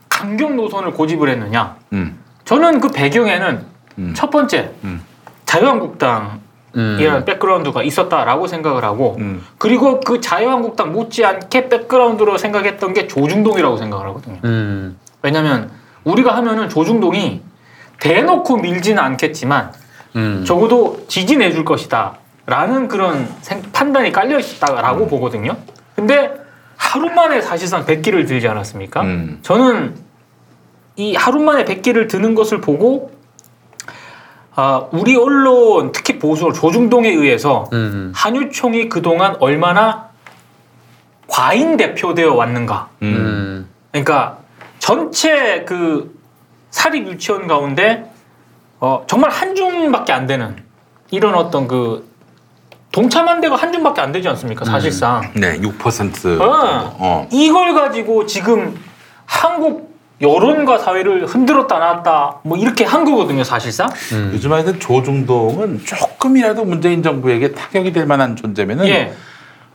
[0.09, 1.77] 강경 노선을 고집을 했느냐?
[1.93, 2.19] 음.
[2.43, 3.65] 저는 그 배경에는
[3.97, 4.13] 음.
[4.15, 5.01] 첫 번째 음.
[5.45, 6.41] 자유한국당
[6.75, 6.97] 음.
[6.99, 9.43] 이라는 백그라운드가 있었다라고 생각을 하고 음.
[9.57, 14.39] 그리고 그 자유한국당 못지않게 백그라운드로 생각했던 게 조중동이라고 생각을 하거든요.
[14.43, 14.97] 음.
[15.21, 15.71] 왜냐하면
[16.03, 17.41] 우리가 하면은 조중동이
[17.99, 19.73] 대놓고 밀지는 않겠지만
[20.15, 20.43] 음.
[20.45, 25.55] 적어도 지지내 줄 것이다라는 그런 생- 판단이 깔려 있다라고 보거든요.
[25.95, 26.31] 근데
[26.77, 29.01] 하루 만에 사실상 100기를 들지 않았습니까?
[29.01, 29.39] 음.
[29.41, 29.95] 저는
[30.97, 33.11] 이 하루 만에 100기를 드는 것을 보고
[34.55, 38.13] 아, 우리 언론 특히 보수 조중동에 의해서 음.
[38.15, 40.09] 한유총이 그동안 얼마나
[41.27, 42.89] 과잉 대표되어 왔는가.
[43.01, 43.07] 음.
[43.07, 43.69] 음.
[43.91, 44.39] 그러니까
[44.79, 46.17] 전체 그
[46.69, 48.09] 사립 유치원 가운데
[48.79, 50.55] 어, 정말 한 줌밖에 안 되는
[51.11, 52.09] 이런 어떤 그
[52.91, 54.63] 동참한 데가 한 줌밖에 안 되지 않습니까?
[54.63, 55.31] 사실상.
[55.35, 56.95] 네, 6% 어.
[56.97, 57.27] 어.
[57.29, 58.79] 이걸 가지고 지금
[59.25, 59.84] 한국
[60.21, 63.89] 여론과 사회를 흔들었다 놨다 뭐 이렇게 한 거거든요, 사실상.
[64.13, 64.31] 음.
[64.33, 69.13] 요즘 아이들 조중동은 조금이라도 문재인 정부에게 타격이 될 만한 존재면은 예.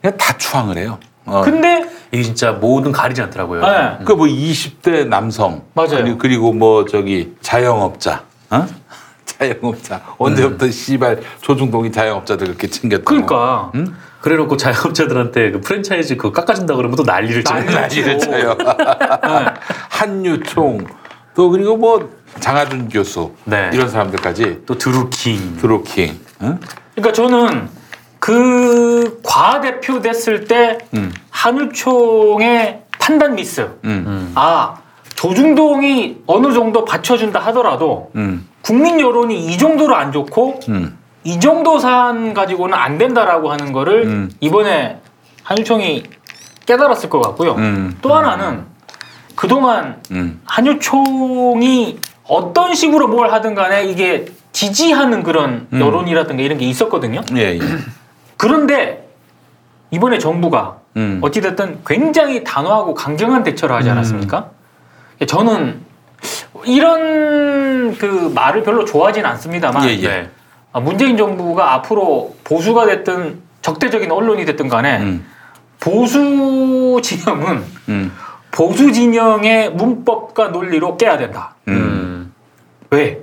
[0.00, 0.98] 그냥 다 추앙을 해요.
[1.26, 1.42] 어.
[1.42, 3.60] 근데 이게 진짜 모든 가리지 않더라고요.
[3.60, 3.98] 네.
[4.04, 6.02] 그뭐 20대 남성 맞아요.
[6.02, 8.66] 그리고, 그리고 뭐 저기 자영업자 어?
[9.24, 13.94] 자영업자 언제부터 씨발 조중동이 자영업자들 그렇게 챙겼다고 그러니까 응?
[14.20, 17.64] 그래놓고 자영업자들한테 그 프랜차이즈 그거 깎아준다 그러면 또 난리를 쳐요.
[17.64, 18.66] 난리를 쳐요 네.
[19.88, 20.86] 한유총
[21.34, 23.70] 또 그리고 뭐 장하준 교수 네.
[23.72, 25.56] 이런 사람들까지 또 드루킹.
[25.56, 26.58] 드로킹 응?
[26.94, 27.68] 그러니까 저는
[28.18, 31.12] 그 과대표 됐을 때 음.
[31.30, 33.62] 한유총의 판단 미스.
[33.62, 34.04] 음.
[34.06, 34.32] 음.
[34.34, 34.74] 아
[35.14, 38.46] 조중동이 어느 정도 받쳐준다 하더라도 음.
[38.62, 40.98] 국민 여론이 이 정도로 안 좋고 음.
[41.24, 44.30] 이 정도 사안 가지고는 안 된다라고 하는 거를 음.
[44.40, 44.98] 이번에
[45.42, 46.04] 한유총이
[46.66, 47.54] 깨달았을 것 같고요.
[47.56, 47.98] 음.
[48.00, 48.64] 또 하나는
[49.34, 50.40] 그동안 음.
[50.46, 55.80] 한유총이 어떤 식으로 뭘 하든 간에 이게 지지하는 그런 음.
[55.80, 57.22] 여론이라든가 이런 게 있었거든요.
[57.36, 57.60] 예, 예.
[58.36, 59.08] 그런데
[59.90, 61.18] 이번에 정부가 음.
[61.22, 64.50] 어찌됐든 굉장히 단호하고 강경한 대처를 하지 않았습니까?
[65.26, 65.80] 저는
[66.64, 70.30] 이런 그 말을 별로 좋아하진 않습니다만 예, 예.
[70.70, 70.78] 네.
[70.78, 75.26] 아, 문재인 정부가 앞으로 보수가 됐든 적대적인 언론이 됐든 간에 음.
[75.80, 78.12] 보수 진영은 음.
[78.50, 81.54] 보수 진영의 문법과 논리로 깨야 된다.
[81.68, 81.74] 음.
[81.74, 82.34] 음.
[82.90, 83.20] 왜?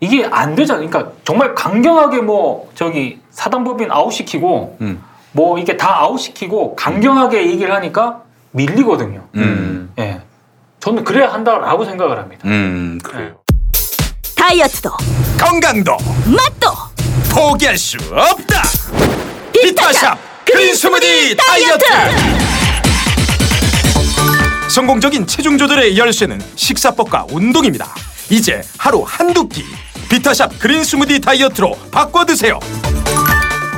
[0.00, 0.88] 이게 안 되잖아요.
[0.88, 5.02] 그러니까 정말 강경하게 뭐 저기 사단법인 아웃시키고 음.
[5.32, 9.22] 뭐 이게 다 아웃시키고 강경하게 얘기를 하니까 밀리거든요.
[9.36, 9.92] 음.
[9.98, 10.20] 예.
[10.80, 12.42] 저는 그래야 한다라고 생각을 합니다.
[12.46, 13.36] 음, 그래요.
[14.42, 14.90] 다이어트도
[15.38, 16.68] 건강도 맛도
[17.30, 18.64] 포기할 수 없다.
[19.52, 21.84] 비타샵 그린 스무디 다이어트.
[24.68, 27.94] 성공적인 체중 조절의 열쇠는 식사법과 운동입니다.
[28.30, 29.64] 이제 하루 한두 끼
[30.10, 32.58] 비타샵 그린 스무디 다이어트로 바꿔 드세요.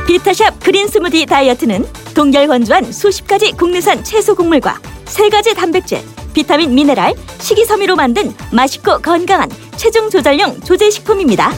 [0.06, 6.00] 비타샵 그린 스무디 다이어트는 동결 건조한 수십 가지 국내산 채소 곡물과 세 가지 단백질,
[6.32, 11.50] 비타민, 미네랄, 식이섬유로 만든 맛있고 건강한 체중 조절용 조제 식품입니다.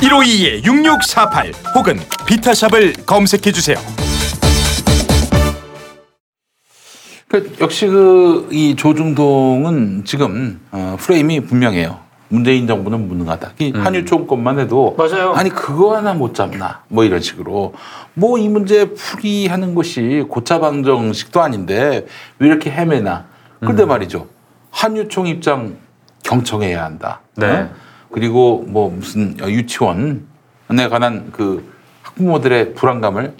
[0.00, 3.76] 1522에 6648 혹은 비타샵을 검색해 주세요.
[7.28, 11.98] 그 역시 그 이 조중동은 지금 어, 프레임이 분명해요.
[12.30, 13.52] 문재인 정부는 무능하다.
[13.58, 15.32] 이 한유총 것만 해도 맞아요.
[15.34, 17.74] 아니 그거 하나 못 잡나 뭐 이런 식으로
[18.18, 22.06] 뭐 이 문제 풀이하는 것이 고차 방정식도 아닌데
[22.38, 23.26] 왜 이렇게 헤매나?
[23.60, 24.26] 그런데 말이죠.
[24.70, 25.76] 한유총 입장
[26.24, 27.20] 경청해야 한다.
[27.36, 27.46] 네.
[27.46, 27.70] 어?
[28.12, 30.18] 그리고 뭐 무슨 유치원에
[30.90, 33.34] 관한 그 학부모들의 불안감을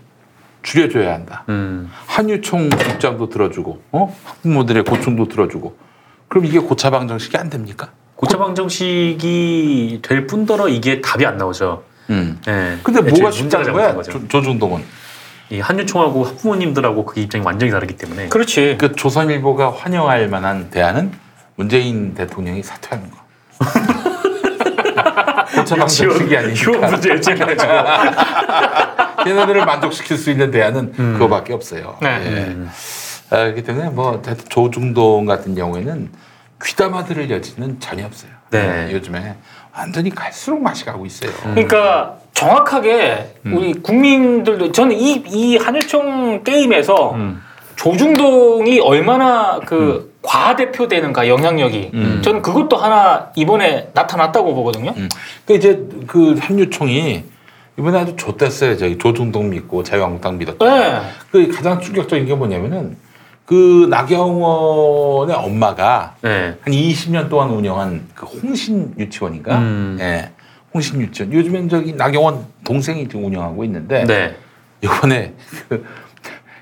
[0.63, 1.45] 줄여줘야 한다.
[1.49, 1.91] 음.
[2.07, 4.17] 한유총 입장도 들어주고, 어?
[4.25, 5.77] 학부모들의 고충도 들어주고.
[6.29, 7.91] 그럼 이게 고차 방정식이 안 됩니까?
[8.17, 11.85] 고차 방정식이 될 뿐더러 이게 답이 안 나오죠.
[12.11, 12.41] 음.
[12.49, 12.79] 예.
[12.83, 13.95] 근데 애초에 뭐가 문제가 쉽다는 거야?
[13.95, 14.13] 거죠.
[14.13, 14.85] 조, 조중동은.
[15.51, 18.29] 이 한유총하고 학부모님들하고 그 입장이 완전히 다르기 때문에.
[18.29, 18.77] 그렇지.
[18.79, 21.13] 그 조선일보가 환영할 만한 대안은
[21.57, 23.17] 문재인 대통령이 사퇴하는 거.
[25.55, 26.91] 고차 방 정식이 유치원 아니니까.
[26.91, 27.73] 문제 일찍해가지고.
[29.25, 31.13] 걔네들을 만족시킬 수 있는 대안은 음.
[31.15, 31.97] 그거밖에 없어요.
[32.01, 32.09] 네.
[32.09, 32.57] 예.
[33.31, 36.11] 아, 그렇기 때문에 뭐 조중동 같은 경우에는
[36.63, 38.31] 귀담아 들을 여지는 전혀 없어요.
[38.51, 38.89] 네.
[38.89, 39.37] 예, 요즘에
[39.79, 41.31] 완전히 갈수록 맛이 가고 있어요.
[41.43, 43.57] 그러니까 정확하게 음.
[43.57, 47.41] 우리 국민들도 저는 이, 이 한일총 게임에서 음.
[47.77, 52.21] 조중동이 얼마나 그 과대표되는가 영향력이 음.
[52.25, 54.95] 저는 그것도 하나 이번에 나타났다고 보거든요.
[54.97, 55.09] 음.
[55.47, 57.25] 그 이제 그 한유총이
[57.79, 58.77] 이번에 아주 좆됐어요.
[58.77, 60.65] 저기 조중동 믿고 자유한국당 믿었다.
[60.65, 61.01] 네.
[61.31, 62.97] 그 가장 충격적인 게 뭐냐면은
[63.49, 66.55] 그 나경원의 엄마가 네.
[66.61, 69.57] 한 20년 동안 운영한 그 홍신 유치원인가?
[69.57, 69.97] 음.
[70.01, 70.33] 예.
[70.75, 71.33] 홍신 유치원.
[71.33, 74.37] 요즘엔 저기 나경원 동생이 지금 운영하고 있는데 네.
[74.83, 75.33] 이번에
[75.67, 75.83] 그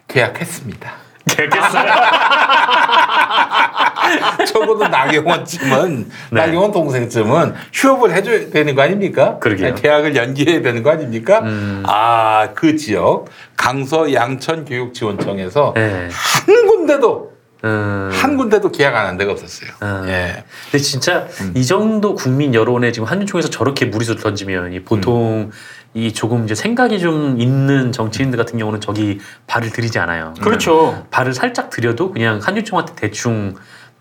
[0.07, 0.92] 계약했습니다.
[1.27, 1.90] 개겠어요.
[4.47, 6.40] 적어도 나경원쯤은 네.
[6.40, 9.38] 나경원 동생쯤은 휴업을 해줘야 되는 거 아닙니까?
[9.38, 9.75] 그러게요.
[9.75, 11.40] 계약을 연기해야 되는 거 아닙니까?
[11.40, 11.83] 음.
[11.87, 16.09] 아그 지역 강서 양천 교육지원청에서 네.
[16.47, 17.33] 한 군데도
[17.64, 18.11] 음.
[18.12, 19.71] 한 군데도 계약 안 한 데가 없었어요.
[19.83, 20.05] 음.
[20.09, 20.45] 예.
[20.71, 21.53] 근데 진짜 음.
[21.57, 25.51] 이 정도 국민 여론에 지금 한윤총에서 저렇게 무리수를 던지면 이 보통 음.
[25.95, 30.35] 이 조금 이제 생각이 좀 있는 정치인들 같은 경우는 저기 발을 들이지 않아요.
[30.42, 31.07] 그렇죠.
[31.11, 33.55] 발을 살짝 들여도 그냥 한윤총한테 대충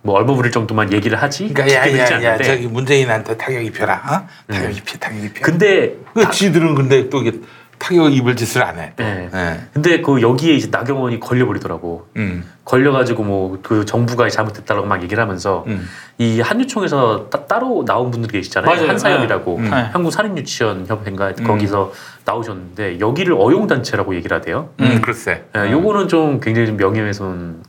[0.06, 1.52] 뭐 얼버무릴 정도만 얘기를 하지.
[1.52, 2.38] 그러니까 야야야.
[2.38, 3.96] 저기 문재인한테 타격 입혀라.
[3.96, 4.54] 어?
[4.54, 4.72] 타격 음.
[4.72, 5.42] 입혀 타격 입혀.
[5.42, 7.40] 근데 그 지들은 근데 또 이게
[7.80, 8.94] 타격 입을 짓을 안 해.
[8.96, 9.04] 또.
[9.04, 9.30] 네.
[9.34, 9.60] 예.
[9.74, 12.08] 근데 그 여기에 이제 나경원이 걸려버리더라고.
[12.18, 12.46] 음.
[12.66, 15.88] 걸려가지고 뭐 그 정부가 잘못했다라고 막 얘기를 하면서 음.
[16.20, 18.74] 이 한유총에서 따, 따로 나온 분들이 계시잖아요.
[18.76, 18.90] 맞아요.
[18.90, 19.70] 한사협이라고 네.
[19.70, 19.76] 네.
[19.92, 21.48] 한국 산림유치원 협회인가 음.
[21.48, 21.92] 거기서
[22.26, 24.70] 나오셨는데 여기를 어용단체라고 얘기를 하대요.
[24.82, 25.46] 음, 글쎄.
[25.58, 27.64] 예, 요거는 좀 굉장히 좀 명예훼손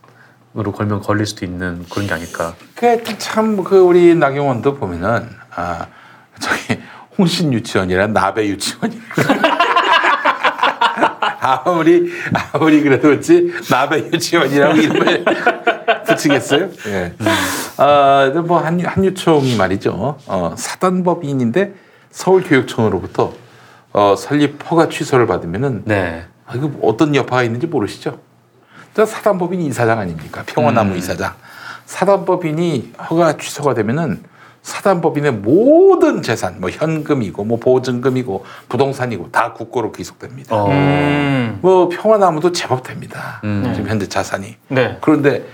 [0.59, 2.55] 으로 걸면 걸릴 수도 있는 그런 게 아닐까.
[2.75, 5.87] 그참그 우리 나경원도 보면은 아
[6.41, 6.81] 저기
[7.19, 8.99] 홍신 유치원이란 나배 유치원이
[11.41, 12.11] 아무리
[12.53, 15.25] 아무리 그래도 그렇지 나배 유치원이라고 이름을
[16.07, 16.69] 붙이겠어요?
[16.87, 17.15] 예.
[17.77, 20.19] 아, 근데 뭐 한, 한유총이 말이죠.
[20.27, 21.75] 어, 사단법인인데
[22.11, 23.35] 서울교육청으로부터
[23.93, 26.25] 어, 설립 허가 취소를 받으면은 네.
[26.47, 28.19] 아, 이거 어떤 여파가 있는지 모르시죠?
[28.97, 30.43] 저 사단법인이 이사장 아닙니까?
[30.47, 30.97] 평화나무 음.
[30.97, 31.35] 이사장.
[31.85, 34.23] 사단법인이 허가 취소가 되면은
[34.63, 40.57] 사단법인의 모든 재산, 뭐 현금이고, 뭐 보증금이고, 부동산이고 다 국고로 귀속됩니다.
[40.57, 40.71] 어.
[40.71, 41.59] 음.
[41.61, 43.43] 뭐 평화나무도 제법 됩니다.
[43.45, 43.71] 음.
[43.75, 44.57] 지금 현재 자산이.
[44.69, 44.97] 네.
[45.03, 45.45] 그런데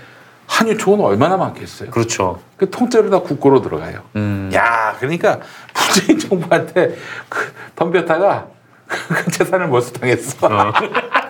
[0.47, 1.91] 한유총은 얼마나 많겠어요?
[1.91, 2.39] 그렇죠.
[2.55, 4.03] 그 통째로 다 국고로 들어가요.
[4.15, 4.51] 음.
[4.53, 5.41] 야, 그러니까
[5.73, 6.95] 문재인 정부한테
[7.27, 8.47] 그 덤볐다가
[8.87, 10.47] 그 재산을 몰수당했어.
[10.47, 10.71] 어.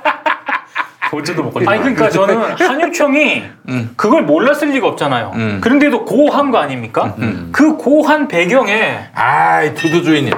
[1.44, 1.70] 못 걸려.
[1.70, 3.94] 아니 그러니까 저는 한유총이 음.
[3.96, 5.32] 그걸 몰랐을 리가 없잖아요.
[5.36, 5.60] 음.
[5.62, 7.16] 그런데도 고한 거 아닙니까?
[7.20, 7.50] 음.
[7.52, 10.34] 그 고한 배경에 아이 두두 주인님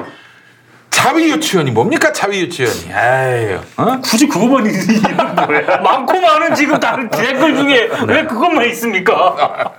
[0.89, 3.99] 자위 유치원이 뭡니까 자위 유치원이 아유 어?
[4.01, 5.01] 굳이 그거만 있는
[5.35, 5.77] 거야.
[5.83, 9.73] 많고 많은 지금 다른 댓글 중에 왜 그것만 있습니까?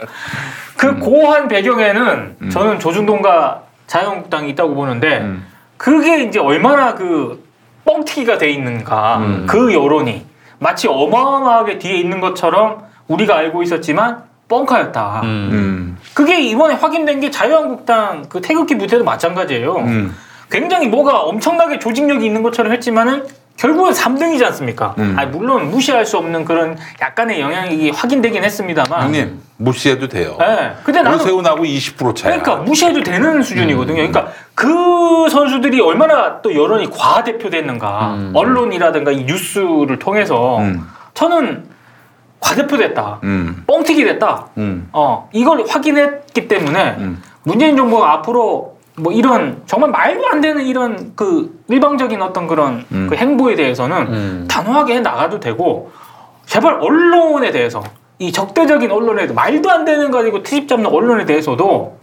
[0.77, 5.47] 그 고한 배경에는 저는 조중동과 자유한국당이 있다고 보는데 음.
[5.77, 7.45] 그게 이제 얼마나 그
[7.85, 9.47] 뻥튀기가 돼 있는가 음.
[9.49, 10.27] 그 여론이
[10.59, 15.21] 마치 어마어마하게 뒤에 있는 것처럼 우리가 알고 있었지만 뻥카였다.
[15.25, 15.49] 음.
[15.53, 15.99] 음.
[16.15, 19.77] 그게 이번에 확인된 게 자유한국당 그 태극기 부대도 마찬가지예요.
[19.77, 20.17] 음.
[20.51, 24.95] 굉장히 뭐가 엄청나게 조직력이 있는 것처럼 했지만은 결국은 3등이지 않습니까?
[24.99, 25.15] 음.
[25.19, 29.03] 아니, 물론 무시할 수 없는 그런 약간의 영향이 확인되긴 했습니다만.
[29.03, 30.37] 형님 무시해도 돼요.
[30.43, 30.73] 예.
[30.85, 32.39] 근데 나는 오세훈하고 20% 차이.
[32.39, 33.97] 그러니까 무시해도 되는 수준이거든요.
[33.97, 38.15] 그러니까 그 선수들이 얼마나 또 여론이 과대표됐는가.
[38.15, 38.33] 음.
[38.35, 40.87] 언론이라든가 이 뉴스를 통해서 음.
[41.15, 41.65] 저는
[42.41, 43.21] 과대표됐다.
[43.25, 43.65] 음.
[43.67, 44.49] 뻥튀기 됐다.
[44.59, 44.89] 음.
[44.93, 47.23] 어, 이걸 확인했기 때문에 음.
[47.43, 53.07] 문재인 정부가 앞으로 뭐 이런 정말 말도 안 되는 이런 그 일방적인 어떤 그런 음.
[53.09, 54.47] 그 행보에 대해서는 음.
[54.49, 55.93] 단호하게 해 나가도 되고
[56.47, 57.83] 제발 언론에 대해서
[58.19, 61.99] 이 적대적인 언론에 말도 안 되는 거 가지고 트집 잡는 언론에 대해서도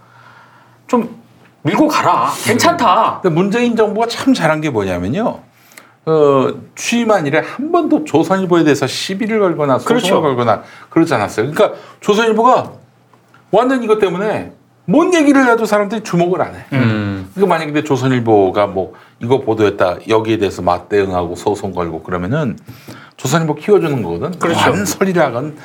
[0.86, 1.22] 좀
[1.62, 2.30] 밀고 가라.
[2.44, 3.20] 괜찮다.
[3.22, 5.40] 근데 문재인 정부가 참 잘한 게 뭐냐면요.
[6.06, 10.20] 어, 취임한 이래 한 번도 조선일보에 대해서 시비를 걸거나 소송을 그렇죠.
[10.20, 11.50] 걸거나 그러지 않았어요.
[11.50, 12.70] 그러니까 조선일보가
[13.50, 14.52] 완전 이것 때문에
[14.86, 16.64] 뭔 얘기를 해도 사람들이 주목을 안 해.
[16.72, 17.30] 음.
[17.34, 22.58] 그러니까 만약에 근데 조선일보가 뭐 이거 보도했다 여기에 대해서 맞대응하고 소송 걸고 그러면은
[23.16, 24.38] 조선일보 키워주는 거거든.
[24.38, 24.70] 그렇죠.
[24.70, 25.56] 완설이라건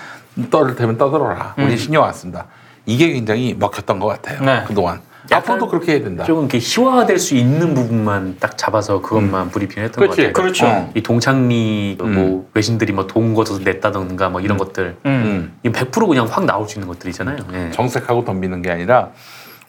[0.50, 1.56] 떠들 테면 떠들어라.
[1.58, 1.78] 우리 음.
[1.78, 2.46] 신경 안 쓴다.
[2.86, 4.42] 이게 굉장히 먹혔던 것 같아요.
[4.42, 4.64] 네.
[4.68, 5.02] 그동안.
[5.32, 6.24] 앞으로도 그렇게 해야 된다.
[6.24, 10.16] 조금 이렇게 희화화될 수 있는 부분만 딱 잡아서 그것만 브리핑했던 것.
[10.16, 10.34] 같아요.
[10.34, 10.66] 그렇죠.
[10.66, 10.92] 어.
[10.96, 12.14] 이 동창리 음.
[12.16, 15.54] 뭐 외신들이 뭐돈 걷어서 냈다던가 뭐 이런 것들 음.
[15.64, 15.70] 음.
[15.72, 17.38] 이100% 그냥 확 나올 수 있는 것들이잖아요.
[17.54, 17.72] 예.
[17.72, 19.10] 정색하고 덤비는 게 아니라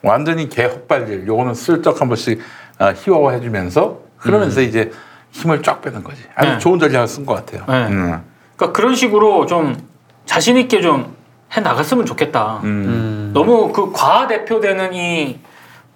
[0.01, 1.27] 완전히 개 헛발질.
[1.27, 2.39] 요거는 슬쩍 한 번씩
[2.79, 4.91] 어, 희화화 해주면서 그러면서 이제
[5.31, 6.21] 힘을 쫙 빼는 거지.
[6.35, 6.57] 아주 네.
[6.59, 7.65] 좋은 전략을 쓴 것 같아요.
[7.67, 7.87] 네.
[7.93, 8.21] 음.
[8.55, 9.77] 그러니까 그런 식으로 좀
[10.25, 11.13] 자신 있게 좀
[11.55, 12.61] 해 나갔으면 좋겠다.
[12.63, 12.65] 음.
[12.65, 13.31] 음.
[13.33, 15.39] 너무 그 과대표되는 이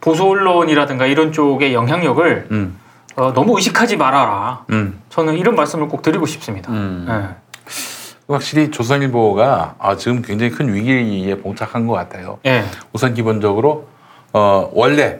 [0.02, 2.80] 보수 언론이라든가 이런 쪽의 영향력을 음.
[3.16, 4.66] 어, 너무 의식하지 말아라.
[4.72, 5.02] 음.
[5.10, 6.72] 저는 이런 말씀을 꼭 드리고 싶습니다.
[6.72, 7.08] 음.
[7.10, 7.36] 예.
[8.28, 12.40] 확실히 조선일보가 아, 지금 굉장히 큰 위기에 봉착한 것 같아요.
[12.46, 12.66] 예.
[12.92, 13.88] 우선 기본적으로
[14.34, 15.20] 어, 원래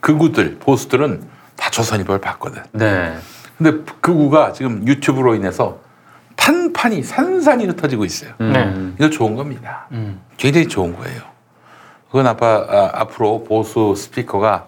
[0.00, 1.22] 극우들 보수들은
[1.56, 2.62] 다 조선일보를 봤거든.
[2.72, 3.14] 네.
[3.58, 5.78] 근데 극우가 지금 유튜브로 인해서
[6.42, 8.32] 판판이 산산이 흩어지고 있어요.
[8.40, 8.96] 음.
[8.98, 9.86] 이거 좋은 겁니다.
[9.92, 10.20] 음.
[10.36, 11.22] 굉장히 좋은 거예요.
[12.08, 14.66] 그건 아빠 아, 앞으로 보수 스피커가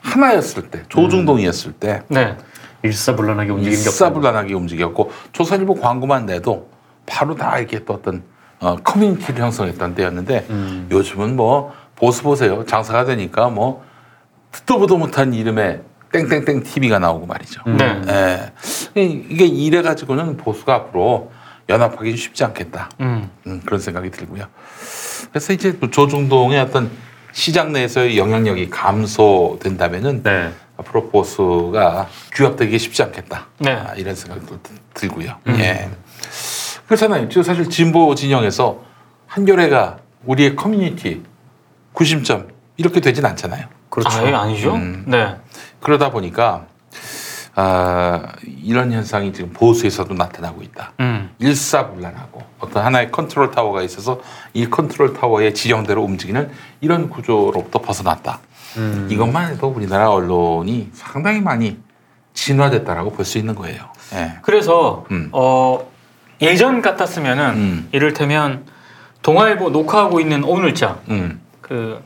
[0.00, 2.36] 하나였을 때 조중동이었을 때 네.
[2.82, 3.64] 일사불란하게 없다.
[3.64, 6.68] 일사불란하게 움직였고 조선일보 광고만 내도
[7.06, 8.24] 바로 다 이렇게 또 어떤
[8.58, 10.88] 어, 커뮤니티를 형성했던 때였는데 음.
[10.90, 13.84] 요즘은 뭐 보수 보세요 장사가 되니까 뭐
[14.50, 15.82] 듣도 보도 못한 이름의
[16.12, 17.62] 땡땡땡 TV가 나오고 말이죠.
[17.66, 17.76] 음.
[17.76, 18.52] 네.
[18.96, 19.02] 예.
[19.02, 21.32] 이- 이게 이래 가지고는 보수가 앞으로
[21.68, 22.90] 연합하기 쉽지 않겠다.
[23.00, 23.30] 음.
[23.46, 24.44] 음, 그런 생각이 들고요.
[25.30, 26.90] 그래서 이제 또 조중동의 어떤
[27.32, 30.52] 시장 내에서의 영향력이 감소된다면은 네.
[30.76, 33.46] 앞으로 보수가 규합되기 쉽지 않겠다.
[33.58, 33.72] 네.
[33.72, 34.58] 아, 이런 들-
[34.94, 35.36] 들고요.
[35.48, 35.88] 예.
[36.86, 37.28] 그렇잖아요.
[37.28, 38.82] 지금 사실 진보 진영에서
[39.26, 41.22] 한겨레가 우리의 커뮤니티
[41.92, 43.66] 구심점 이렇게 되진 않잖아요.
[43.92, 44.18] 그렇죠.
[44.18, 44.74] 아예 아니죠.
[44.74, 45.04] 음.
[45.06, 45.36] 네.
[45.80, 46.64] 그러다 보니까
[47.54, 50.92] 아, 이런 현상이 지금 보수에서도 나타나고 있다.
[51.00, 51.30] 음.
[51.38, 54.20] 일사불란하고 어떤 하나의 컨트롤 타워가 있어서
[54.54, 56.50] 이 컨트롤 타워의 지령대로 움직이는
[56.80, 58.38] 이런 구조로부터 벗어났다.
[58.78, 59.08] 음.
[59.10, 61.76] 이것만 해도 우리나라 언론이 상당히 많이
[62.32, 63.84] 진화됐다라고 볼 수 있는 거예요.
[64.14, 64.38] 예.
[64.40, 65.28] 그래서 음.
[65.32, 65.86] 어
[66.40, 67.88] 예전 같았으면은 음.
[67.92, 68.64] 이를테면
[69.20, 71.42] 동아일보 녹화하고 있는 오늘자 음.
[71.60, 72.02] 그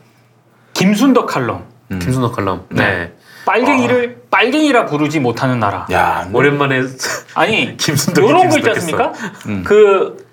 [0.74, 1.98] 김순덕 칼럼 음.
[1.98, 2.64] 김순덕 칼럼.
[2.70, 3.12] 네.
[3.44, 5.86] 빨갱이를 빨갱이라 부르지 못하는 나라.
[5.92, 6.82] 야, 오랜만에
[7.34, 8.68] 아니 김순덕이 이런 거 있지.
[8.70, 9.12] 않습니까?
[9.46, 9.62] 음.
[9.64, 10.26] 그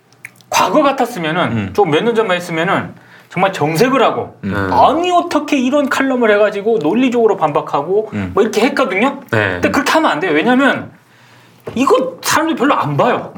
[0.49, 1.69] 과거 같았으면은 음.
[1.73, 2.93] 좀몇 년 전만 했으면은
[3.29, 4.69] 정말 정색을 하고 음.
[4.71, 8.31] 아니 어떻게 이런 칼럼을 해가지고 논리적으로 반박하고 음.
[8.33, 9.21] 뭐 이렇게 했거든요.
[9.31, 9.53] 네.
[9.53, 10.31] 근데 그렇게 하면 안 돼요.
[10.33, 10.91] 왜냐면
[11.75, 13.33] 이거 사람들이 별로 안 봐요.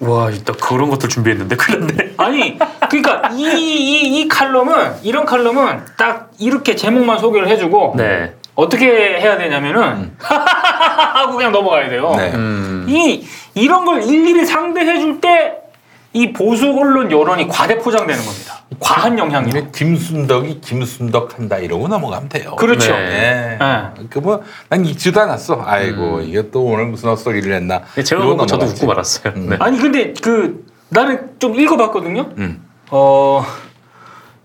[0.00, 0.08] 음.
[0.08, 2.14] 와, 이따 그런 것들 준비했는데 났네.
[2.16, 2.58] 아니
[2.88, 8.34] 그러니까 이, 이, 이 칼럼은 이런 칼럼은 딱 이렇게 제목만 소개를 해주고 네.
[8.54, 12.14] 어떻게 해야 되냐면은 하고 그냥 넘어가야 돼요.
[12.16, 12.32] 네.
[12.34, 12.86] 음.
[12.88, 15.67] 이 이런 걸 일일이 상대해 줄 때
[16.12, 18.62] 이 보수 언론 여론이 과대 포장되는 겁니다.
[18.80, 19.52] 과한 영향력.
[19.52, 22.56] 근데 김순덕이 김순덕 한다 이러고 넘어가면 돼요.
[22.56, 22.92] 그렇죠.
[22.92, 23.56] 네.
[23.58, 23.58] 네.
[23.58, 24.06] 네.
[24.08, 25.62] 그뭐난 잊지도 않았어.
[25.64, 27.82] 아이고 이게 또 오늘 무슨 헛소리를 했나.
[27.94, 28.66] 제가 이러고 보고 저도.
[28.66, 29.34] 웃고 말았어요.
[29.36, 29.48] 음.
[29.50, 29.56] 네.
[29.60, 32.30] 아니 근데 그 나는 좀 읽어봤거든요.
[32.38, 32.64] 음.
[32.90, 33.44] 어.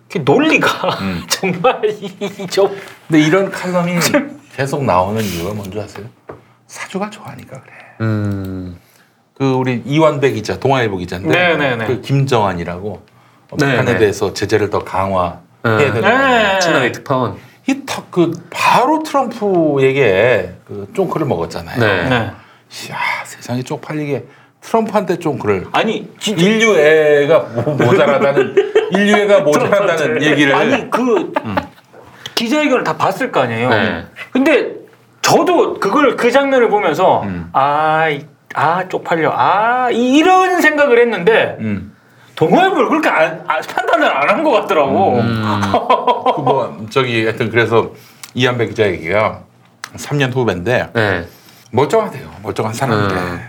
[0.09, 1.23] 그 논리가 음.
[1.29, 1.81] 정말
[2.39, 2.75] 이좀
[3.07, 3.95] 근데 이런 칼럼이
[4.55, 6.05] 계속 나오는 이유가 뭔지 아세요?
[6.67, 7.73] 사주가 좋아하니까 그래.
[8.01, 8.77] 음.
[9.43, 11.27] 그 우리 이완배 기자, 동아일보 기자인데
[11.57, 11.85] 네네네.
[11.85, 13.01] 그 김정환이라고
[13.59, 13.97] 네, 판에 네.
[13.97, 15.91] 대해서 제재를 더 강화해야 네.
[15.91, 16.01] 되는.
[16.01, 16.59] 네.
[16.59, 17.35] 친나라의 특파원.
[17.67, 21.77] 이그 바로 트럼프에게 그 쫑크를 먹었잖아요.
[21.77, 22.09] 네.
[22.09, 22.15] 네.
[22.15, 24.23] 야 세상이 쪽팔리게
[24.61, 28.55] 트럼프한테 쫑크를 아니 진짜 인류애가 모- 모자라다는
[28.95, 30.23] 인류애가 모자라다는.
[30.23, 31.33] 얘기를 아니 그
[32.35, 33.69] 기자회견을 다 봤을 거 아니에요.
[33.69, 34.05] 네.
[34.31, 34.71] 근데
[35.21, 37.49] 저도 그걸 그 장면을 보면서 음.
[37.51, 39.31] 아, 이- 아 쪽팔려.
[39.35, 41.95] 아 이- 이런 생각을 했는데 음.
[42.35, 45.21] 동호회를 그렇게 안, 아, 판단을 안 한 것 같더라고.
[46.35, 47.91] 그뭐 저기 하여튼 그래서
[48.33, 49.41] 이한배 기자 얘기가
[49.95, 51.27] 3년 후배인데 네.
[51.71, 52.29] 멀쩡하대요.
[52.41, 53.15] 멀쩡한 사람인데.
[53.15, 53.39] 음.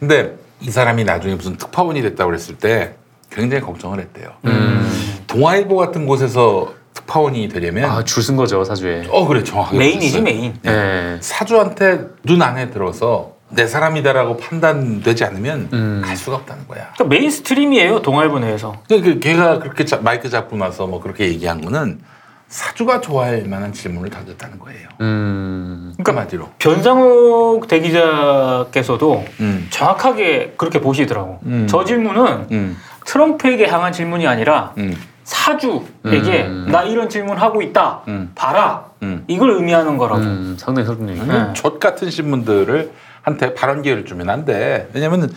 [0.00, 2.94] 근데 이 사람이 나중에 무슨 특파원이 됐다고 그랬을 때
[3.30, 4.30] 굉장히 걱정을 했대요.
[4.46, 5.22] 음.
[5.26, 9.06] 동아일보 같은 곳에서 특파원이 되려면 아, 줄 쓴 거죠, 사주에.
[9.10, 10.20] 어 그래 정확하게 메인이지.
[10.22, 10.54] 메인.
[10.62, 11.18] 네.
[11.20, 16.02] 사주한테 눈 안에 들어서 내 사람이다라고 판단되지 않으면 음.
[16.04, 16.88] 갈 수가 없다는 거야.
[16.94, 18.74] 그러니까 mainstream이에요 동아일보 내에서.
[18.88, 22.00] 그, 그 걔가 그렇게 자- 마이크 잡고 나서 뭐 그렇게 얘기한 거는
[22.48, 24.88] 사주가 좋아할 만한 질문을 던졌다는 거예요.
[25.00, 25.94] 음.
[25.96, 26.48] 그러니까 한마디로.
[26.58, 29.66] 변상욱 대기자께서도 음.
[29.70, 31.40] 정확하게 그렇게 보시더라고.
[31.44, 31.66] 음.
[31.68, 32.76] 저 질문은 음.
[33.06, 34.94] 트럼프에게 향한 질문이 아니라 음.
[35.24, 36.68] 사주에게 음.
[36.70, 38.02] 나 이런 질문 하고 있다.
[38.08, 38.32] 음.
[38.34, 38.84] 봐라.
[39.02, 39.24] 음.
[39.28, 40.20] 이걸 의미하는 거라고.
[40.20, 41.26] 음, 상당히 설득력 있네.
[41.32, 41.52] 네.
[41.54, 44.88] 젖 같은 신문들을 한테 발언 기회를 주면 안 돼.
[44.92, 45.32] 왜냐면은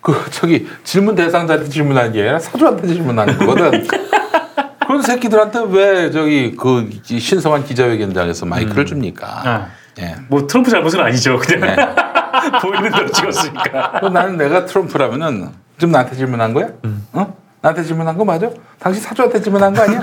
[0.00, 3.86] 그 저기 질문 대상자한테 질문하는 게 아니라 사주한테 질문하는 거거든.
[4.86, 9.68] 그런 새끼들한테 왜 저기 그 신성한 기자회견장에서 마이크를 줍니까?
[9.98, 10.14] 예.
[10.28, 11.38] 뭐 트럼프 잘못은 아니죠.
[11.38, 11.76] 그냥 네.
[12.62, 13.92] 보이는 대로 찍었으니까.
[13.98, 16.68] 그럼 나는 내가 트럼프라면은 지금 나한테 질문한 거야?
[17.12, 17.36] 어?
[17.60, 18.48] 나한테 질문한 거 맞아?
[18.78, 20.00] 당신 사주한테 질문한 거 아니야?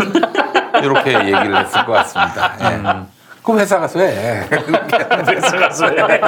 [0.81, 2.55] 이렇게 얘기를 했을 것 같습니다.
[2.62, 3.13] 예.
[3.43, 4.45] 그 회사 가서 해.
[4.49, 6.21] 그래서 가서 해.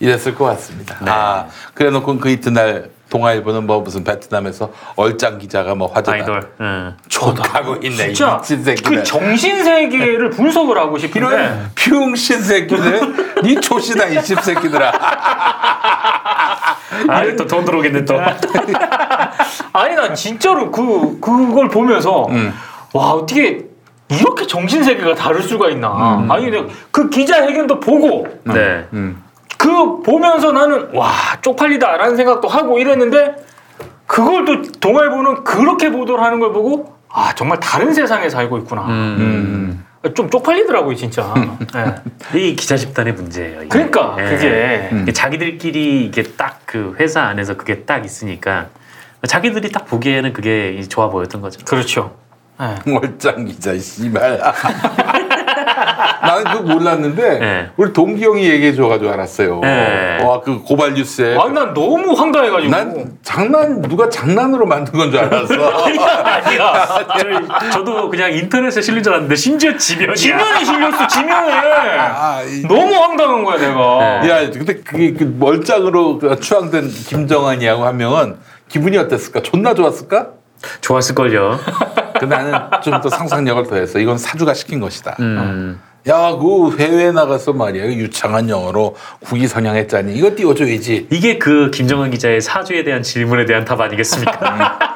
[0.00, 0.96] 이랬을 것 같습니다.
[1.00, 1.10] 네.
[1.10, 6.12] 아, 그래 놓고 그 이튿날 동아일보는 뭐 무슨 베트남에서 얼짱 기자가 뭐 화제다.
[6.12, 6.52] 아이돌.
[6.60, 6.94] 응.
[7.08, 8.12] 족하고 있네.
[8.12, 8.96] 진짜 이 미친 새끼들.
[8.96, 13.40] 그 정신 세계를 분석을 하고 싶은데 이런 병신 새끼들.
[13.42, 14.92] 니 조시다 이 씹새끼들아.
[17.08, 18.20] 아, 또돈 들어오겠네 또.
[19.72, 22.52] 아니 나 진짜로 그 그걸 보면서 음.
[22.92, 23.66] 와 어떻게
[24.10, 26.18] 이렇게 정신 세계가 다를 수가 있나?
[26.18, 26.30] 음.
[26.30, 28.86] 아니 근데 그 기자 회견도 보고 네.
[28.92, 29.22] 음.
[29.58, 31.10] 그 보면서 나는 와
[31.42, 33.34] 쪽팔리다라는 생각도 하고 이랬는데
[34.06, 38.86] 그걸 또 동아일보는 그렇게 보도를 하는 걸 보고 아 정말 다른 세상에 살고 있구나.
[38.86, 39.84] 음.
[40.14, 41.34] 좀 쪽팔리더라고요 진짜.
[41.74, 41.94] 예.
[42.38, 43.58] 이 기자 집단의 문제예요.
[43.62, 43.68] 이게.
[43.68, 44.24] 그러니까 예.
[44.30, 45.06] 그게 음.
[45.12, 48.66] 자기들끼리 이게 딱 그 회사 안에서 그게 딱 있으니까
[49.26, 51.64] 자기들이 딱 보기에는 그게 좋아 보였던 거죠.
[51.64, 52.14] 그렇죠.
[52.60, 52.76] 예.
[52.94, 54.38] 얼짱 기자 씨발.
[56.22, 57.70] 나는 그거 몰랐는데 네.
[57.76, 59.60] 우리 동기 형이 얘기해 줘가지고 알았어요.
[59.60, 60.18] 네.
[60.22, 62.70] 와그 고발 뉴스에 아니 난 너무 황당해가지고.
[62.70, 65.54] 난 장난 누가 장난으로 만든 건 줄 알았어.
[66.24, 66.86] 아니야.
[67.60, 70.14] 저- 저도 그냥 인터넷에 실린 줄 알았는데 심지어 지면이야.
[70.14, 71.52] 지면에 실렸어 지면에.
[71.98, 74.20] 아, 이- 너무 황당한 거야 내가.
[74.22, 74.28] 네.
[74.30, 78.36] 야, 근데 그게 그 멀짱으로 그 추앙된 김정은이하고 한 명은
[78.68, 79.42] 기분이 어땠을까?
[79.42, 80.28] 존나 좋았을까?
[80.80, 81.58] 좋았을걸요.
[82.18, 82.52] 그 나는
[82.82, 84.00] 좀 더 상상력을 더했어.
[84.00, 85.16] 이건 사주가 시킨 것이다.
[85.20, 85.80] 음.
[86.08, 87.84] 야, 그 해외에 나가서 말이야.
[87.84, 91.08] 그 유창한 영어로 국위 선양했자니 이거 띄워줘야지.
[91.10, 94.78] 이게 그 김정은 기자의 사주에 대한 질문에 대한 답 아니겠습니까?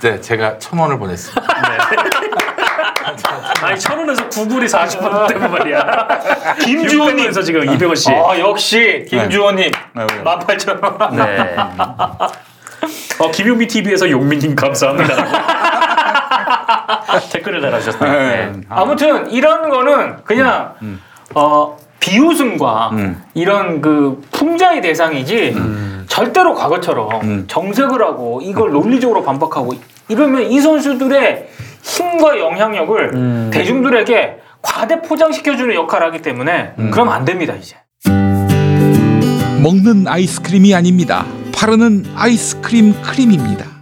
[0.00, 1.42] 네, 제가 천 원을 보냈습니다.
[3.62, 6.54] 아니 천 원에서 구글이 40원 때문에 말이야.
[6.62, 7.16] 김주호님.
[7.16, 8.12] 김주원에서 지금 200원씩.
[8.12, 10.06] 아 역시 김주호님 네.
[10.06, 11.14] 18,000원.
[11.16, 11.56] 네.
[13.18, 15.14] 어, 김용미 TV에서 용민님 감사합니다.
[17.32, 18.12] 댓글을 달아주셨어요.
[18.12, 18.52] 네.
[18.68, 20.74] 아무튼 이런 거는 그냥
[21.34, 23.22] 어 비웃음과 음.
[23.34, 25.56] 이런 그 풍자의 대상이지
[26.06, 27.44] 절대로 과거처럼 음.
[27.48, 29.74] 정색을 하고 이걸 논리적으로 반박하고
[30.08, 31.48] 이러면 이 선수들의
[31.82, 33.50] 힘과 영향력을 음.
[33.52, 37.76] 대중들에게 과대 포장시켜주는 역할을 하기 때문에 그럼 안 됩니다 이제.
[39.62, 41.24] 먹는 아이스크림이 아닙니다.
[41.54, 43.73] 바르는 아이스크림 크림입니다.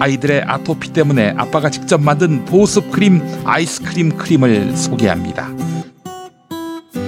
[0.00, 5.50] 아이들의 아토피 때문에 아빠가 직접 만든 보습 크림 아이스크림 크림을 소개합니다.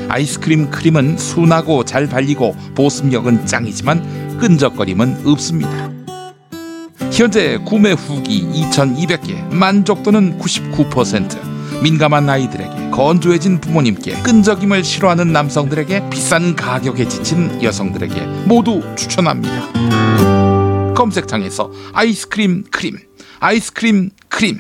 [0.08, 5.90] 아이스크림 크림은 순하고 잘 발리고 보습력은 짱이지만 끈적거림은 없습니다.
[7.10, 11.82] 현재 구매 후기 2,200개, 만족도는 99%.
[11.82, 20.41] 민감한 아이들에게 건조해진 부모님께 끈적임을 싫어하는 남성들에게 비싼 가격에 지친 여성들에게 모두 추천합니다.
[21.02, 22.96] 검색창에서 아이스크림 크림,
[23.40, 24.58] 아이스크림 크림.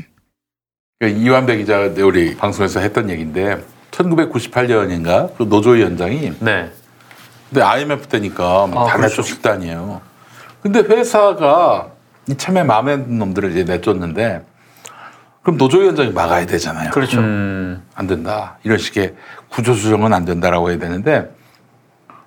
[1.00, 6.70] 이완배 기자가 우리 방송에서 했던 얘기인데 1998년인가 그 노조위 원장이 네.
[7.48, 9.22] 근데 IMF 때니까 막 아, 다날 그렇죠.
[9.22, 10.00] 식단이에요.
[10.62, 11.90] 근데 회사가
[12.28, 14.44] 이참에 마음에 드는 놈들을 이제 내쫓는데
[15.42, 16.90] 그럼 노조위원장이 막아야 되잖아요.
[16.92, 17.18] 그렇죠.
[17.18, 17.82] 음.
[17.94, 18.58] 안 된다.
[18.62, 19.14] 이런 식의
[19.48, 21.34] 구조 조정은 안 된다라고 해야 되는데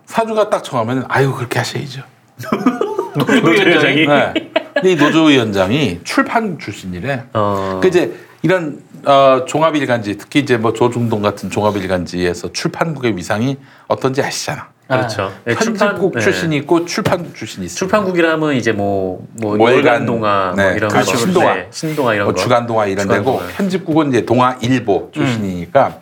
[0.05, 2.03] 사주가 딱 정하면 아유 그렇게 하셔야죠.
[3.17, 4.33] 노조위원장이 네.
[4.73, 7.23] 근데 이 노조위원장이 출판 출신이래.
[7.33, 7.79] 어.
[7.81, 13.57] 그 이제 이런 어, 종합일간지 특히 이제 뭐 조중동 같은 종합일간지에서 출판국의 위상이
[13.87, 14.69] 어떤지 아시잖아.
[14.87, 15.33] 그렇죠.
[15.45, 16.21] 네, 편집국 네.
[16.21, 17.75] 출신이 있고 출판국 출신이 있어.
[17.75, 21.11] 출판국이라면 이제 뭐뭐 월간, 월간 동화 뭐 네, 이런 그렇죠.
[21.11, 21.55] 거, 신동아.
[21.55, 22.39] 네, 신동아 이런 뭐 거.
[22.39, 23.47] 주간 동화 이런 데고 주간동화.
[23.57, 25.99] 편집국은 이제 동아일보 출신이니까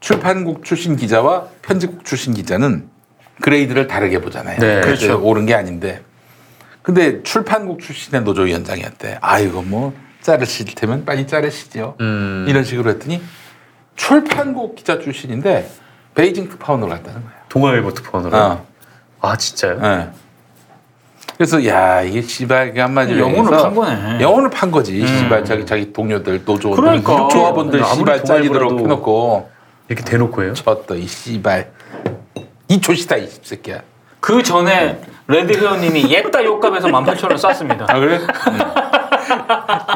[0.00, 2.88] 출판국 출신 기자와 편집국 출신 기자는
[3.42, 4.58] 그레이드를 다르게 보잖아요.
[4.60, 4.80] 네.
[4.80, 5.20] 그렇죠.
[5.22, 6.00] 옳은 게 아닌데
[6.86, 9.18] 근데 출판국 출신의 노조위원장이었대.
[9.20, 11.96] 아 이거 뭐 자르실 테면 빨리 자르시죠.
[12.00, 12.46] 음.
[12.48, 13.20] 이런 식으로 했더니
[13.96, 15.68] 출판국 기자 출신인데
[16.14, 17.32] 베이징 특파원으로 갔다는 거야.
[17.48, 18.36] 동아일보 특파원으로.
[18.36, 18.66] 어.
[19.20, 19.80] 아 진짜요?
[19.82, 20.10] 예.
[21.36, 24.20] 그래서 야 이게 씨발 그 한마디로 영혼을 판 거네.
[24.20, 25.04] 영혼을 판 거지.
[25.04, 27.26] 씨발 자기 자기 동료들 노조 그러니까.
[27.32, 29.50] 조합원들 씨발 동아일보라도- 해놓고
[29.88, 30.54] 이렇게 대놓고 해요?
[30.54, 31.72] 쳤다 이 씨발
[32.68, 33.82] 이 조시다 이 새끼야.
[34.26, 37.86] 그 전에 레드 회원님이 옛다 욕값에서 18,000원 쐈습니다.
[37.88, 38.20] 아 그래?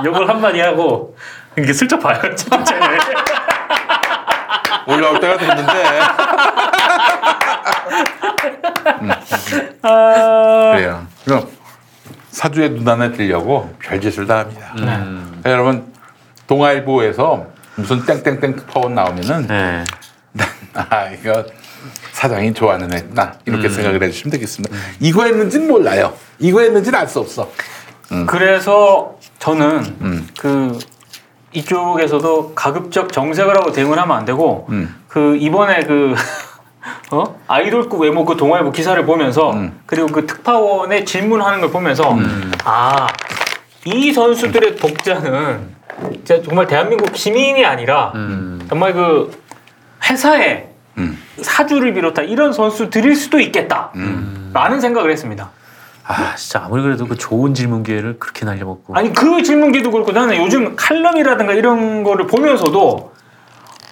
[0.05, 1.16] 욕을 한마디 하고
[1.59, 2.16] 이게 슬쩍 봐요.
[4.87, 6.01] 올라올 때가 됐는데.
[9.83, 10.72] 아.
[10.76, 11.07] 그래요.
[11.24, 11.49] 그럼
[12.31, 14.72] 사주의 눈 안에 들려고 별짓을 다 합니다.
[14.76, 15.41] 음.
[15.43, 15.93] 그러니까 여러분
[16.47, 19.85] 동아일보에서 무슨 땡땡땡 특파원 나오면은 네.
[20.74, 21.45] 아 이거
[22.21, 23.73] 사장이 좋아하는 애다 이렇게 음.
[23.73, 24.77] 생각을 해주시면 되겠습니다.
[25.01, 26.12] 이거 했는지는 몰라요.
[26.39, 27.51] 이거 했는지는 알 수 없어.
[28.27, 30.29] 그래서 저는 음.
[30.39, 30.79] 그
[31.53, 34.95] 이쪽에서도 가급적 정색을 하고 대응을 하면 안 되고 음.
[35.09, 36.14] 그 이번에 그
[37.11, 37.41] 어?
[37.49, 39.81] 아이돌급 외모 그 동아일보 기사를 보면서 음.
[39.87, 42.18] 그리고 그 특파원의 질문하는 걸 보면서
[42.64, 43.07] 아
[43.87, 45.75] 이 선수들의 독자는
[46.12, 48.61] 진짜 정말 대한민국 시민이 아니라 음.
[48.68, 49.31] 정말 그
[50.05, 50.68] 회사에
[50.99, 51.18] 음.
[51.43, 53.93] 사주를 비롯한 이런 선수들일 수도 있겠다
[54.53, 55.51] 라는 생각을 했습니다.
[56.05, 58.97] 아 진짜 아무리 그래도 그 좋은 질문 기회를 그렇게 날려먹고.
[58.97, 63.12] 아니 그 질문기도 그렇고 나는 요즘 칼럼이라든가 이런 거를 보면서도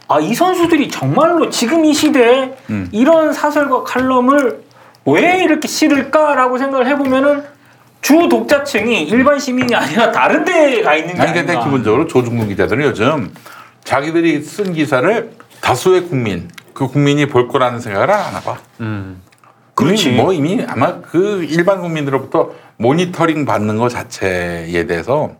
[0.09, 2.88] 아 이 선수들이 정말로 지금 이 시대에 음.
[2.92, 4.62] 이런 사설과 칼럼을
[5.05, 7.44] 왜 이렇게 실을까라고 생각을 해보면은
[8.01, 11.59] 주 독자층이 일반 시민이 아니라 다른 데에 가 있는 게 아니 근데.
[11.59, 13.32] 기본적으로 조중동 기자들은 요즘
[13.84, 15.30] 자기들이 쓴 기사를
[15.61, 16.49] 다수의 국민
[16.79, 18.57] 그 국민이 볼 거라는 생각을 안 하나 봐.
[18.79, 19.20] 음.
[19.74, 20.12] 그렇지.
[20.12, 25.33] 뭐 이미 아마 그 일반 국민들로부터 모니터링 받는 것 자체에 대해서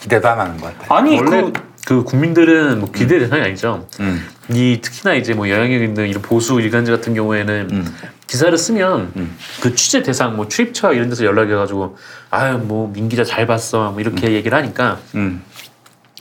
[0.00, 0.96] 기대도 안 하는 것 같아.
[0.96, 1.52] 아니 원래 그
[1.86, 3.86] 그, 국민들은 뭐 기대 대상이 아니죠.
[4.00, 4.26] 음.
[4.50, 7.94] 이 특히나 이제 뭐 영향력 있는 이런 보수 일간지 같은 경우에는 음.
[8.26, 9.36] 기사를 쓰면 음.
[9.62, 11.96] 그 취재 대상 뭐 출입처 이런 데서 연락이 와가지고
[12.30, 15.44] 아유 뭐 민 기자 잘 봤어 뭐 이렇게 얘기를 하니까 음.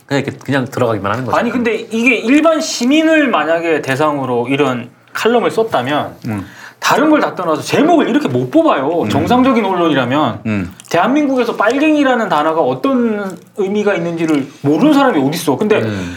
[0.06, 1.38] 그냥 이렇게 그냥 들어가기만 하는 거죠.
[1.38, 6.46] 아니 근데 이게 일반 시민을 만약에 대상으로 이런 칼럼을 썼다면 음.
[6.80, 9.08] 다른 걸 다 떠나서 제목을 이렇게 못 뽑아요.
[9.10, 10.74] 정상적인 언론이라면 음.
[10.92, 15.58] 대한민국에서 빨갱이라는 단어가 어떤 의미가 있는지를 모르는 사람이 어딨어.
[15.58, 16.16] 근데 음.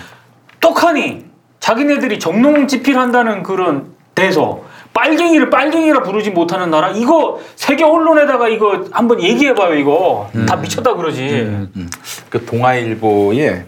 [0.61, 1.25] 떡하니
[1.61, 4.63] 자기네들이 정농지필한다는 그런 데서
[4.93, 11.23] 빨갱이를 빨갱이라 부르지 못하는 나라 이거 세계 언론에다가 이거 한번 얘기해봐요 이거 다 미쳤다 그러지.
[11.23, 11.89] 음.
[12.29, 13.65] 그 동아일보에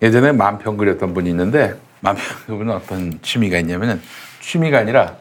[0.00, 4.00] 예전에 만평 그렸던 분이 있는데 만평 그분은 어떤 취미가 있냐면은
[4.40, 5.16] 취미가 아니라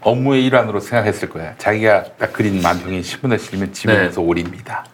[0.00, 1.54] 업무의 일환으로 생각했을 거야.
[1.58, 4.84] 자기가 딱 그린 만평이 신문에 실리면 집에서 올립니다.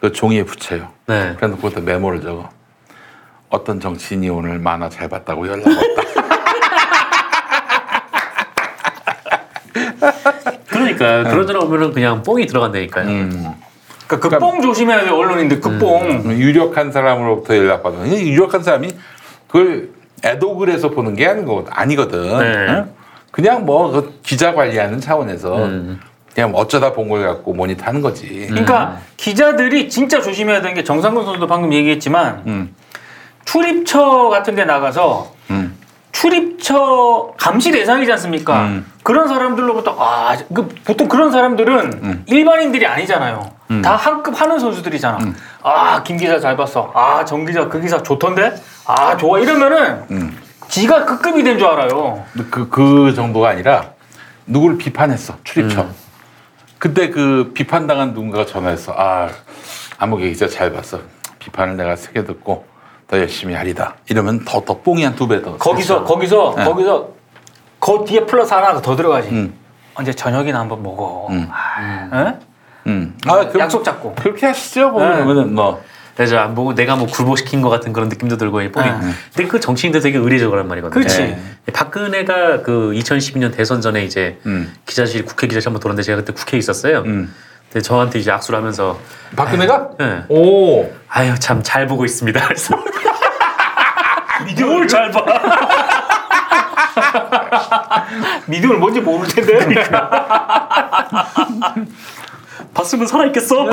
[0.00, 0.90] 그 종이에 붙여요.
[1.06, 1.34] 네.
[1.36, 2.48] 그래서 그것도 메모를 적어.
[3.48, 6.02] 어떤 정치인이 오늘 만화 잘 봤다고 연락 왔다.
[10.68, 13.08] 그러니까 데나 오면은 그냥 뽕이 들어간다니까요.
[13.08, 13.54] 음.
[14.06, 16.30] 그러니까 그뽕 조심해야 돼 언론인들 그 뽕.
[16.38, 17.98] 유력한 사람으로부터 연락받아.
[17.98, 18.90] 근데 유력한 사람이
[19.48, 19.90] 그걸
[20.24, 22.38] 애독을해서 보는 게 아니거- 아니거든.
[22.38, 22.66] 네.
[22.68, 22.90] 응?
[23.30, 26.00] 그냥 뭐그 기자 관리하는 차원에서 음.
[26.34, 28.46] 그냥 뭐 어쩌다 본 걸 갖고 모니터 하는 거지.
[28.48, 32.74] 그러니까 기자들이 진짜 조심해야 되는 게 정상근 선수도 방금 얘기했지만 음,
[33.44, 35.76] 출입처 같은 데 나가서 음,
[36.12, 38.62] 출입처 감시 대상이지 않습니까?
[38.66, 38.86] 음.
[39.02, 42.22] 그런 사람들로부터 아, 그 보통 그런 사람들은 음.
[42.26, 43.50] 일반인들이 아니잖아요.
[43.82, 45.18] 다 한 급 하는 선수들이잖아.
[45.62, 46.90] 아, 김 기자 잘 봤어.
[46.94, 48.54] 아, 정 기자 그 기사 좋던데?
[48.86, 49.38] 아, 좋아.
[49.40, 50.38] 이러면은 음.
[50.68, 52.24] 지가 급급이 된 줄 알아요.
[52.50, 53.90] 그, 그 정도가 아니라
[54.46, 55.82] 누구를 비판했어 출입처.
[55.82, 55.94] 음.
[56.78, 59.28] 그때 그 비판당한 누군가가 전화해서 아
[59.98, 61.00] 아무개 기자 잘 봤어.
[61.38, 62.66] 비판을 내가 세게 듣고
[63.08, 63.94] 더 열심히 하리다.
[64.10, 65.56] 이러면 더 더 뽕이 한 두 배 더.
[65.56, 66.64] 거기서 거기서 네.
[66.64, 67.08] 거기서
[67.80, 69.28] 그 뒤에 플러스 하나 더 들어가지.
[69.30, 69.54] 음.
[69.94, 71.28] 언제 저녁이나 한번 먹어.
[71.30, 71.48] 음.
[71.50, 72.34] 아, 에?
[72.86, 73.14] 음.
[73.26, 74.14] 아, 그럼 약속 잡고.
[74.14, 74.90] 그렇게 하시죠.
[74.90, 75.14] 뭐 네.
[75.14, 75.82] 그러면은 뭐.
[76.16, 78.88] 그래서 안 보고 내가 뭐 굴복시킨 것 같은 그런 느낌도 들고 이 뻔히.
[78.90, 78.96] 네.
[79.34, 80.98] 근데 그 정치인들 되게 의례적으란 말이거든요.
[80.98, 81.18] 그렇지.
[81.18, 81.38] 네.
[81.74, 84.72] 박근혜가 그 2012년 대선 전에 이제 음.
[84.86, 87.00] 기자실 국회 기자실 한번 돌았는데 제가 그때 국회에 있었어요.
[87.00, 87.34] 음.
[87.70, 88.98] 근데 저한테 이제 악수를 하면서
[89.36, 89.90] 박근혜가?
[89.98, 90.22] 네.
[90.28, 90.90] 오.
[91.08, 92.40] 아유 참 잘 보고 있습니다.
[92.46, 92.74] 그래서
[94.66, 95.24] 뭘잘 봐.
[98.46, 99.58] 미디어를 뭔지 모를 텐데.
[102.76, 103.66] 봤으면 살아 있겠어.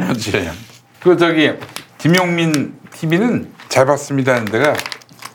[0.00, 0.50] 그렇지.
[1.00, 1.52] 그 저기
[1.98, 4.74] 김용민 TV는 잘 봤습니다 하는 데가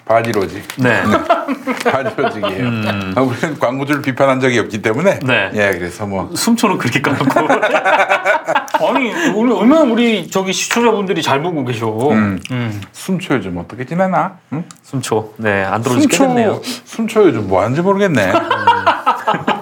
[0.06, 0.64] 바디로직.
[0.78, 1.02] 네.
[1.90, 2.68] 바디로직이에요.
[3.16, 5.20] 아, 우리는 광고주를 비판한 적이 없기 때문에.
[5.20, 5.52] 네.
[5.54, 6.30] 예, 그래서 뭐.
[6.36, 7.40] 숨초는 그렇게 까놓고.
[8.86, 11.88] 아니 우리 얼마나 우리 저기 시청자분들이 잘 보고 계셔.
[12.10, 12.40] 음.
[12.52, 12.82] 음.
[12.92, 14.40] 숨초 요즘 어떻게 지내나?
[14.52, 14.66] 응?
[14.84, 15.34] 숨초.
[15.38, 18.34] 네, 안 들어오지 겠네요 숨초 요즘 뭐 하는지 모르겠네.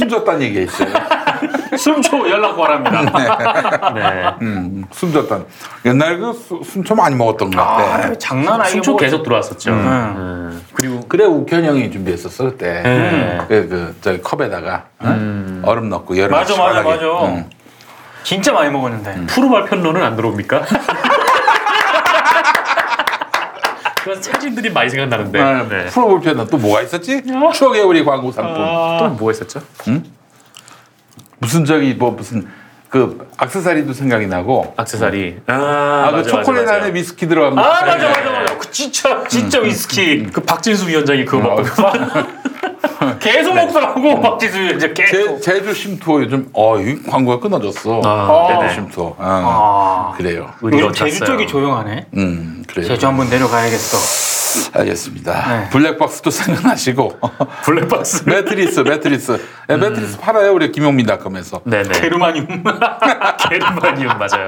[0.00, 0.88] 숨졌다는 얘기가 있어요.
[1.76, 3.92] 숨초 연락 바랍니다.
[3.94, 4.34] 네.
[4.42, 5.40] 음, 숨졌다.
[5.86, 7.82] 옛날 그 수- 숨초 많이 먹었던 것 같아.
[8.08, 9.70] 아, 장난 아니고 숨초 계속 들어왔었죠.
[9.72, 9.76] 음.
[9.76, 10.64] 음.
[10.74, 12.82] 그리고 그래 우현 형이 준비했었어 그때.
[12.82, 13.38] 네.
[13.48, 15.60] 그, 그 저기 컵에다가 어?
[15.64, 17.04] 얼음 넣고 여름 맞아, 맞아, 맞아.
[17.26, 17.48] 응.
[18.22, 19.26] 진짜 많이 먹었는데.
[19.26, 20.62] 프로 발 편론은 안 들어옵니까?
[24.06, 25.42] 그런 사진들이 많이 생각나는데.
[25.42, 25.68] 네.
[25.68, 25.86] 네.
[25.86, 27.24] 프로볼 편은 또 뭐가 있었지?
[27.52, 28.54] 추억의 우리 광고 상품.
[29.18, 29.60] 또뭐 했었죠?
[31.38, 32.46] 무슨 저기 뭐 무슨
[32.88, 34.74] 그 악세사리도 생각이 나고.
[34.76, 35.40] 악세사리.
[35.48, 35.52] 아,
[36.06, 36.94] 아, 그 맞아, 초콜릿 맞아, 안에.
[36.94, 37.60] 위스키 들어간 거.
[37.60, 38.56] 아 맞아 맞아 맞아.
[38.56, 41.64] 그 진짜 진짜 위스키 그 박진수 위원장이 그거 어, 막
[43.20, 45.40] 계속 먹더라고 박지수 이제 제, 계속.
[45.40, 48.00] 제주 심투어 요즘 어 이 광고가 끊어졌어.
[48.04, 48.60] 아.
[48.62, 49.16] 제주 심투어.
[49.18, 50.16] 아, 아.
[50.16, 50.50] 그래요.
[50.62, 51.24] 요즘 제주.
[51.24, 52.06] 쪽이 조용하네.
[52.16, 52.86] 음 그래요.
[52.88, 54.26] 제주 한번 내려가야겠어.
[54.72, 55.48] 알겠습니다.
[55.48, 55.68] 네.
[55.70, 57.18] 블랙박스도 생각나시고
[57.64, 58.24] 블랙박스.
[58.28, 59.38] 매트리스 매트리스
[59.70, 61.60] 예, 매트리스 팔아요 우리 김용민닷컴에서.
[61.64, 61.88] 네네.
[62.00, 62.46] 게르마늄.
[63.48, 64.46] 게르마니움 맞아요.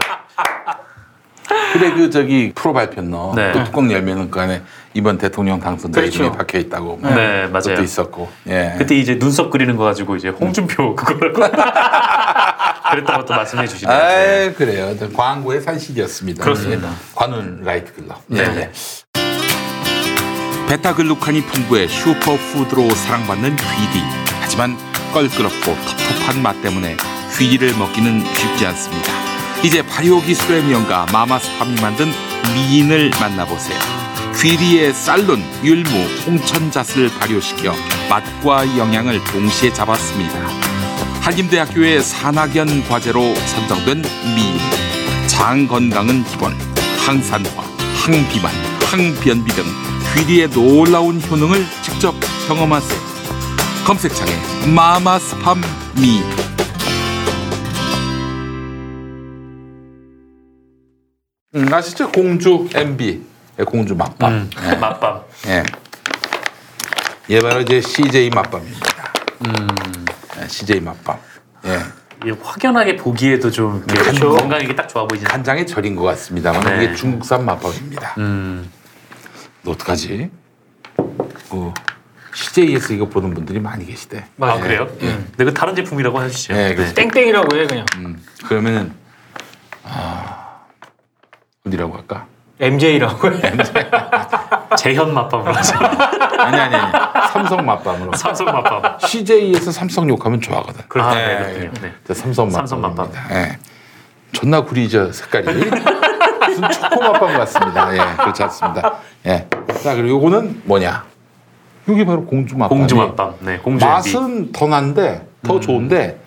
[1.72, 3.52] 그래 그 저기 프로 발편너 네.
[3.52, 4.62] 그 뚜껑 열면은 그 안에
[4.94, 6.22] 이번 대통령 당선자 그렇죠.
[6.24, 6.96] 이름이 박혀 있다고.
[6.96, 7.62] 뭐 네, 맞아요.
[7.62, 8.28] 그것도 있었고.
[8.48, 8.74] 예.
[8.78, 11.32] 그때 이제 눈썹 그리는 거 가지고 이제 홍준표 그거를
[12.90, 13.96] 그랬다고 또 말씀해 주시네요.
[13.96, 14.52] 아 네.
[14.56, 14.96] 그래요.
[14.98, 16.42] 저 광고의 산실이었습니다.
[16.42, 16.88] 그렇습니다.
[16.88, 16.92] 예.
[17.14, 18.22] 관훈 라이트 클럽.
[18.26, 18.40] 네.
[18.40, 18.70] 예.
[20.68, 24.02] 베타글루칸이 풍부해 슈퍼푸드로 사랑받는 휘디.
[24.40, 24.76] 하지만
[25.14, 26.96] 껄끄럽고 텁텁한 맛 때문에
[27.38, 29.17] 휘디를 먹기는 쉽지 않습니다.
[29.64, 32.12] 이제 발효 기술의 명가 마마스팜이 만든
[32.54, 33.78] 미인을 만나보세요.
[34.34, 35.90] 휘디의 쌀룬, 율무,
[36.26, 37.74] 홍천잣을 발효시켜
[38.08, 40.38] 맛과 영양을 동시에 잡았습니다.
[41.22, 44.02] 한림대학교의 산학연 과제로 선정된
[44.36, 44.58] 미인.
[45.26, 46.56] 장 건강은 기본,
[47.04, 47.50] 항산화,
[47.96, 48.52] 항비만,
[48.90, 49.64] 항변비 등
[50.14, 52.14] 귀리의 놀라운 효능을 직접
[52.46, 53.00] 경험하세요.
[53.84, 54.30] 검색창에
[54.72, 55.60] 마마스팜
[55.96, 56.22] 미.
[61.54, 62.12] 음, 아시죠?
[62.12, 63.22] 공주 MB,
[63.58, 64.32] 예, 공주 맛밤.
[64.32, 65.22] 음, 맛밤.
[65.46, 65.62] 예.
[67.30, 69.12] 얘 바로 이제 CJ 맛밤입니다.
[70.42, 71.16] 예, CJ 맛밤.
[71.64, 71.78] 예.
[72.26, 74.32] 이 확연하게 보기에도 좀 이렇게 그렇죠.
[74.36, 75.24] 건강하게 딱 좋아 보이지.
[75.24, 76.84] 간장에 절인 것 같습니다만 네.
[76.84, 78.14] 이게 중국산 맛밥입니다.
[78.18, 78.70] 음.
[79.62, 80.30] 너 어떡하지?
[80.96, 81.72] 그
[82.34, 84.26] CJ에서 이거 보는 분들이 많이 계시대.
[84.40, 84.86] 아 예, 그래요?
[85.00, 85.06] 예.
[85.34, 86.54] 근데 그 다른 제품이라고 해주시죠.
[86.54, 87.86] 예, 그래서 땡땡이라고 해 그냥.
[87.96, 89.07] 음, 그러면은 아
[91.68, 92.26] 어디라고 할까?
[92.60, 93.40] MJ라고 해.
[94.76, 95.54] 재현 맛밤으로.
[96.38, 96.92] 아니 아니 아니
[97.32, 98.12] 삼성 맛밤으로.
[98.14, 98.98] 삼성 맛밤.
[98.98, 100.82] CJ에서 삼성 욕하면 좋아하거든.
[100.88, 101.16] 그렇죠.
[101.18, 101.58] 예, 네, 예.
[101.60, 101.70] 그렇군요.
[101.82, 101.92] 네.
[102.06, 103.22] 저 삼성 삼성 맛밤입니다.
[103.40, 103.58] 예.
[104.32, 105.46] 존나 구리죠 색깔이.
[105.46, 107.94] 무슨 초코 맛밤 같습니다.
[107.94, 108.94] 예, 그렇지 않습니다.
[109.26, 109.46] 예.
[109.82, 111.04] 자 그리고 요거는 뭐냐?
[111.88, 112.76] 여기 바로 공주 맛밤.
[112.76, 113.34] 공주 맛밤.
[113.40, 113.94] 네, 공주 MB.
[113.94, 116.18] 맛은 더 난데 더 좋은데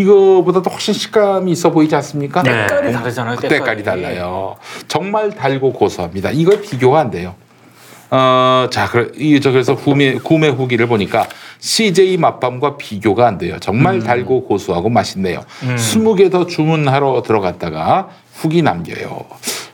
[0.00, 2.42] 이거보다도 훨씬 식감이 있어 보이지 않습니까?
[2.42, 2.50] 네.
[2.68, 3.36] 색깔이 다르잖아요.
[3.36, 4.56] 때깔이 달라요.
[4.88, 6.30] 정말 달고 고소합니다.
[6.32, 7.34] 이거 비교가 안 돼요.
[8.10, 11.26] 어, 자, 그래, 이, 저, 그래서 구매, 구매 후기를 보니까
[11.58, 13.56] CJ 맛밤과 비교가 안 돼요.
[13.58, 15.40] 정말 달고 고소하고 맛있네요.
[15.64, 15.76] 음.
[15.76, 19.24] 20개 더 주문하러 들어갔다가 후기 남겨요.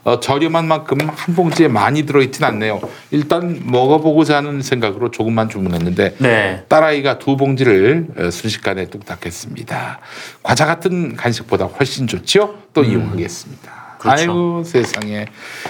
[0.05, 2.81] 어, 저렴한 만큼 한 봉지에 많이 들어있진 않네요.
[3.13, 6.65] 일단 먹어보고자 하는 생각으로 조금만 주문했는데 네.
[6.69, 10.01] 딸아이가 두 봉지를 어, 순식간에 뚝딱했습니다.
[10.43, 12.55] 과자 같은 간식보다 훨씬 좋지요?
[12.75, 13.71] 또 이용하겠습니다.
[13.71, 13.99] 음.
[13.99, 14.23] 그렇죠.
[14.23, 15.27] 아이고 세상에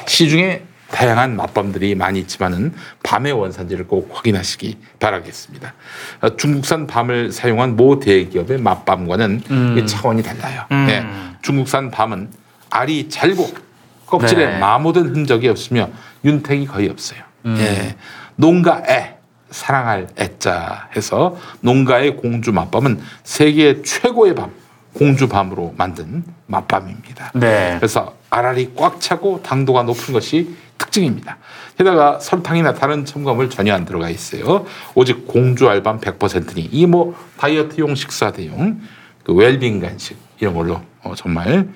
[0.06, 2.72] 시중에 다양한 맛밤들이 많이 있지만은
[3.02, 5.74] 밤의 원산지를 꼭 확인하시기 바라겠습니다.
[6.22, 9.78] 어, 중국산 밤을 사용한 모 대기업의 맛밤과는 음.
[9.78, 10.64] 이 차원이 달라요.
[10.70, 10.86] 음.
[10.86, 11.04] 네.
[11.42, 12.30] 중국산 밤은
[12.70, 13.71] 알이 잘고
[14.12, 14.58] 껍질에 네.
[14.58, 15.88] 마모된 흔적이 없으며
[16.24, 17.20] 윤택이 거의 없어요.
[17.46, 17.56] 음.
[17.58, 17.96] 예.
[18.36, 19.16] 농가 애
[19.50, 24.50] 사랑할 애자 해서 농가의 공주 맛밤은 세계 최고의 밤
[24.94, 27.32] 공주 밤으로 만든 맛밤입니다.
[27.34, 27.76] 네.
[27.78, 31.38] 그래서 알알이 꽉 차고 당도가 높은 것이 특징입니다.
[31.78, 34.66] 게다가 설탕이나 다른 첨가물 전혀 안 들어가 있어요.
[34.94, 38.80] 오직 공주 알밤 100%니 이 뭐 다이어트용 식사 대용
[39.24, 41.68] 그 웰빙 간식 이런 걸로 어, 정말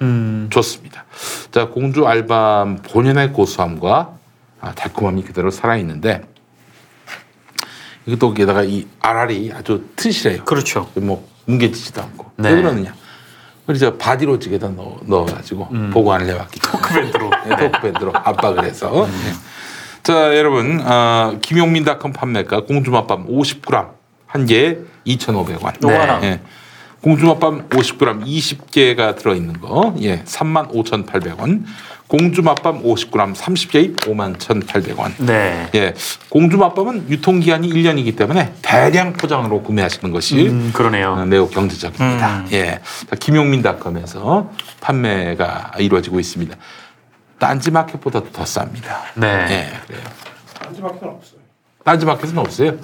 [0.51, 1.05] 좋습니다.
[1.51, 4.17] 자 공주 알밤 본연의 고소함과
[4.61, 6.23] 아, 달콤함이 그대로 살아 있는데
[8.07, 10.45] 이것도 게다가 이 알알이 아주 튼실해요.
[10.45, 10.91] 그렇죠.
[10.95, 12.51] 뭐 뭉개지지도 않고 네.
[12.51, 12.95] 왜 그러느냐?
[13.81, 17.31] 저 바디로직에다 넣어, 넣어가지고 보관을 해왔기 때문에 토크밴드로.
[17.49, 19.33] 네, 토크밴드로 압박을 해서 네.
[20.05, 23.91] 자 여러분 어, 김용민닷컴 판매가 공주맛밤 50g
[24.27, 26.23] 한 개에 2,500원 요거 하나.
[26.23, 26.41] 예.
[27.07, 31.63] 공주맛밤 50g 20개가 들어있는 거 예, 35,800원
[32.09, 35.69] 공주맛밤 50g 30개입 51,800원 네.
[35.77, 35.95] 예,
[36.31, 41.13] 공주맛밤은 유통기한이 1년이기 때문에 대량 포장으로 구매하시는 것이 음, 그러네요.
[41.13, 42.39] 어, 매우 경제적입니다.
[42.39, 42.49] 음.
[42.51, 42.81] 예.
[43.09, 44.51] 자, 김용민닷컴에서
[44.81, 46.57] 판매가 이루어지고 있습니다.
[47.39, 48.97] 딴지마켓보다 더 쌉니다.
[49.15, 49.47] 네.
[49.49, 50.03] 예, 그래요.
[50.61, 51.41] 딴지마켓은 없어요.
[51.85, 52.79] 딴지마켓은 없어요.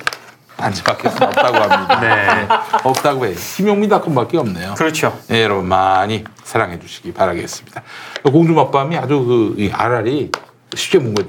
[0.63, 2.01] 딴지마켓은 없다고 합니다.
[2.01, 2.47] 네.
[2.85, 3.35] 없다고 해요.
[3.57, 4.75] 김용민닷컴밖에 없네요.
[4.75, 5.19] 그렇죠.
[5.31, 7.83] 예, 여러분 많이 사랑해 주시기 바라겠습니다.
[8.23, 9.25] 공주맛밤이 아주
[9.57, 10.31] 그이 알알이
[10.75, 11.25] 쉽게 뭉개.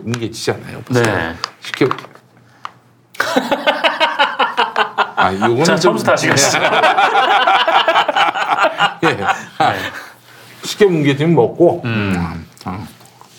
[0.86, 1.04] 보세요.
[1.04, 1.36] 네.
[1.62, 1.88] 쉽게.
[5.16, 6.60] 아, 요거는 자, 좀- 다시 가시죠.
[9.04, 9.18] 예.
[9.58, 9.74] 아,
[10.64, 11.82] 쉽게 뭉개지면 먹고.
[11.86, 12.46] 음.
[12.68, 12.88] 음.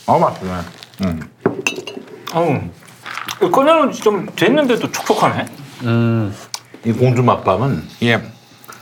[0.06, 0.52] 어, 맛있네.
[1.04, 1.20] 음.
[2.34, 2.60] 어우.
[3.50, 5.46] 꺼내는 좀 됐는데도 촉촉하네.
[5.82, 6.34] 음.
[6.84, 8.20] 이 공주 맛밤은 이게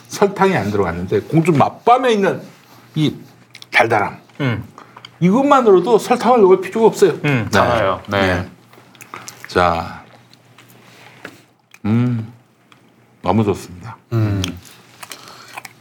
[0.09, 2.43] 설탕이 안 들어갔는데 공주 맛밤에 있는
[2.95, 3.15] 이
[3.73, 4.65] 달달함 음.
[5.21, 7.13] 이것만으로도 설탕을 넣을 필요가 없어요.
[7.25, 7.49] 음.
[7.51, 8.03] 달아요.
[8.09, 8.19] 네.
[8.19, 8.49] 예.
[9.47, 10.03] 자,
[11.85, 12.33] 음,
[13.23, 13.97] 너무 좋습니다.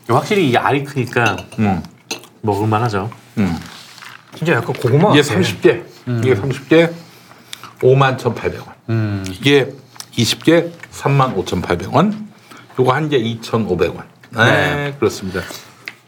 [0.08, 1.82] 확실히 이 알이 크니까 음,
[2.42, 3.10] 먹을만하죠.
[3.38, 3.58] 음.
[4.36, 5.12] 진짜 약간 고구마.
[5.12, 5.40] 이게 같아.
[5.40, 5.84] 30개,
[6.20, 6.94] 이게 30개
[7.80, 8.74] 5만 1,800원.
[8.90, 9.24] 음.
[9.30, 9.74] 이게
[10.14, 12.26] 20개 3만 5,800원.
[12.80, 14.04] 요거 한 개 2,500원.
[14.32, 14.96] 네, 네.
[15.00, 15.42] 그렇습니다.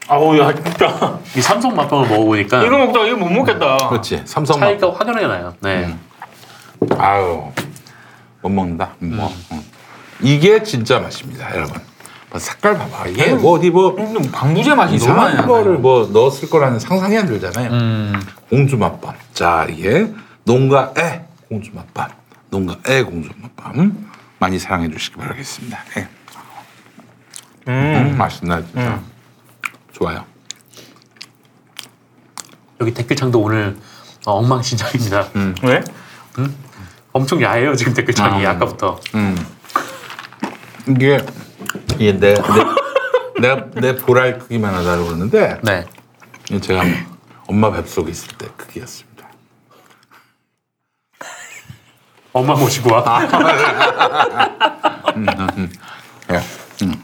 [0.08, 1.20] 아우 야 진짜.
[1.36, 3.89] 이 삼성 맛빵을 먹어보니까 이거 먹다가 이거 못 먹겠다.
[3.89, 4.22] 그렇지.
[4.26, 4.68] 삼성 맛.
[4.68, 5.54] 차이가 확연하게 나요.
[5.62, 5.86] 네.
[5.86, 5.99] 음.
[6.97, 7.43] 아유,
[8.41, 8.91] 못 먹는다.
[8.99, 9.34] 뭐.
[9.51, 9.64] 음.
[10.22, 11.82] 이게 진짜 맛입니다, 여러분.
[12.30, 13.08] 뭐 색깔 봐봐.
[13.08, 15.47] 이게 뭐 어디 뭐 음, 방부제 맛이 너무 이상한 나요.
[15.47, 17.72] 거를 뭐 넣었을 거라는 상상이 안 들잖아요.
[17.72, 18.22] 음.
[18.49, 19.14] 공주 맛밤.
[19.34, 20.08] 자, 이게
[20.45, 22.10] 농가의 공주 맛밤.
[22.58, 24.10] 농가의 공주 맛밤.
[24.38, 25.80] 많이 사랑해 주시기 바라겠습니다.
[25.97, 26.08] 예.
[27.68, 28.18] 음, 음.
[28.18, 29.01] 맛있네, 진짜.
[29.91, 30.24] 좋아요.
[32.80, 33.78] 여기 댓글창도 오늘
[34.26, 35.30] 어, 엉망진창입니다.
[35.64, 35.84] 왜?
[37.14, 38.51] 엄청 야해요 지금 댓글창이 아.
[38.51, 39.38] 아, 까부터 음.
[40.88, 41.24] 이게
[41.95, 42.41] 이게 내, 내,
[43.39, 45.86] 내가 내 보랄 크기만 하다고 그러는데 네.
[46.60, 46.84] 제가
[47.47, 49.12] 엄마 뱃속에 있을 때 크기였습니다.
[52.34, 53.22] 엄마 모시고 와.
[56.32, 56.42] 예.
[56.84, 57.04] 음.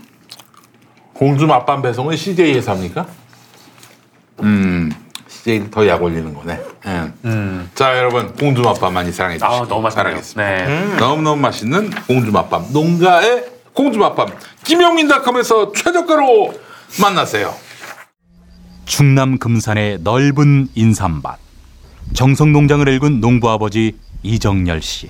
[1.13, 3.05] 공주 맛밤 배송은 CJ에서 합니까?
[4.41, 4.91] 음,
[5.27, 6.59] CJ 더약 올리는 거네.
[6.87, 7.11] 예.
[7.25, 7.69] 음.
[7.75, 10.03] 자, 여러분 공주 맛밤 많이 사랑해 주시기 아 너무 맛있네요.
[10.03, 10.65] 바라겠습니다.
[10.65, 10.95] 네.
[10.97, 14.29] 너무 너무 맛있는 공주 맛밤 농가의 공주 맛밤
[14.63, 16.53] 김용민닷컴에서 최저가로
[17.01, 17.53] 만나세요.
[18.85, 21.37] 충남 금산의 넓은 인삼밭
[22.15, 25.09] 정성농장을 일군 농부아버지 이정열 씨.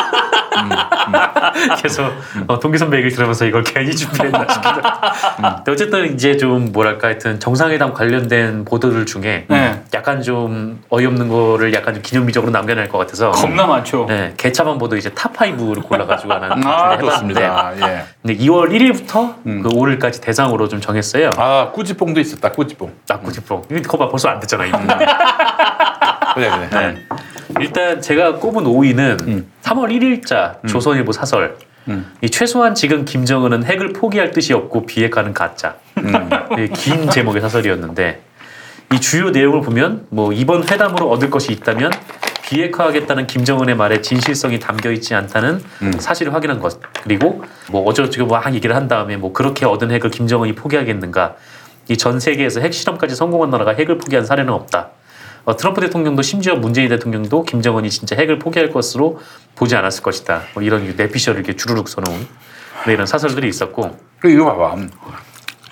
[1.78, 2.12] 그래서
[2.47, 5.56] 어, 동기 선배 얘기를 들으면서 이걸 괜히 준비했나 싶기도 하고.
[5.64, 9.84] 근데 어쨌든 이제 좀 뭐랄까 하여튼 정상회담 관련된 보도들 중에 네.
[9.93, 14.06] 약간 좀 어이없는 거를 약간 좀 기념비적으로 남겨낼 것 같아서 겁나 많죠.
[14.08, 17.74] 네, 개차만 보도 이제 탑5를 골라가지고 하나 아, 좋습니다.
[17.78, 18.06] 예.
[18.22, 21.30] 근데 2월 1일부터 그 5일까지 대상으로 좀 정했어요.
[21.38, 22.51] 아, 꾸지뽕도 있었다.
[22.51, 22.91] 꾸지뽕.
[23.08, 23.64] 낙구지 프로.
[23.72, 24.80] 이거 거봐 벌써 안 됐잖아 이분.
[26.34, 26.69] 그래 그래.
[26.71, 27.05] 네.
[27.61, 31.57] 일단 제가 꼽은 5위는 3월 1일자 조선일보 사설.
[32.21, 35.76] 이 최소한 지금 김정은은 핵을 포기할 뜻이 없고 비핵화는 가짜.
[36.55, 38.21] 네, 긴 제목의 사설이었는데
[38.93, 41.91] 이 주요 내용을 보면 뭐 이번 회담으로 얻을 것이 있다면
[42.43, 45.63] 비핵화하겠다는 김정은의 말에 진실성이 담겨 있지 않다는
[45.99, 50.53] 사실을 확인한 것 그리고 뭐 어쩌고저쩌고 막 얘기를 한 다음에 뭐 그렇게 얻은 핵을 김정은이
[50.55, 51.36] 포기하겠는가
[51.89, 54.89] 이 전 세계에서 핵 실험까지 성공한 나라가 핵을 포기한 사례는 없다.
[55.46, 59.20] 어, 트럼프 대통령도 심지어 문재인 대통령도 김정은이 진짜 핵을 포기할 것으로
[59.56, 60.41] 보지 않았을 것이다.
[60.54, 62.28] 뭐 이런 내피셜을 이렇게 주르륵 써놓은
[62.88, 64.76] 네, 이런 사설들이 있었고 그 이거 봐봐.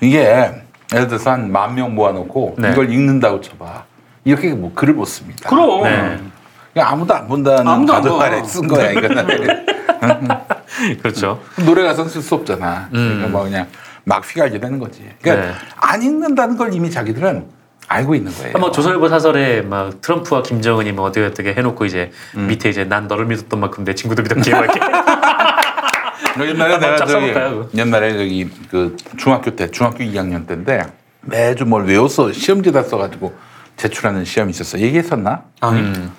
[0.00, 0.50] 이게
[0.92, 2.70] 예를 들어서 한 만 명 모아놓고 네.
[2.72, 3.84] 이걸 읽는다고 쳐봐.
[4.24, 5.48] 이렇게 뭐 글을 못 씁니다.
[5.50, 5.82] 그럼.
[5.82, 6.80] 네.
[6.80, 8.20] 아무도 안 본다는 아무도 가정.
[8.20, 9.26] 아래 쓴 거야 이거는.
[11.02, 11.40] 그렇죠.
[11.64, 12.88] 노래 가서는 쓸 수 없잖아.
[12.90, 13.66] 그러니까 뭐 그냥
[14.04, 15.08] 막 휘갈리라는 거지.
[15.20, 15.54] 그러니까 네.
[15.76, 17.46] 안 읽는다는 걸 이미 자기들은
[17.94, 18.58] 알고 있는 거예요.
[18.58, 22.48] 뭐 조선일보 사설에 막 트럼프와 김정은이 뭐 어떻게 어떻게 해놓고 이제 음.
[22.48, 24.80] 밑에 이제 난 너를 믿었던 만큼 내 친구도 막 이렇게
[26.50, 27.32] 옛날에 내가 짝 저기?
[27.78, 30.82] 옛날에 저기 그 중학교 때 중학교 2학년 때인데
[31.20, 33.32] 매주 뭘 외웠어 시험지다 써가지고
[33.76, 35.44] 제출하는 시험이 있었어 얘기했었나?
[35.62, 36.12] 음.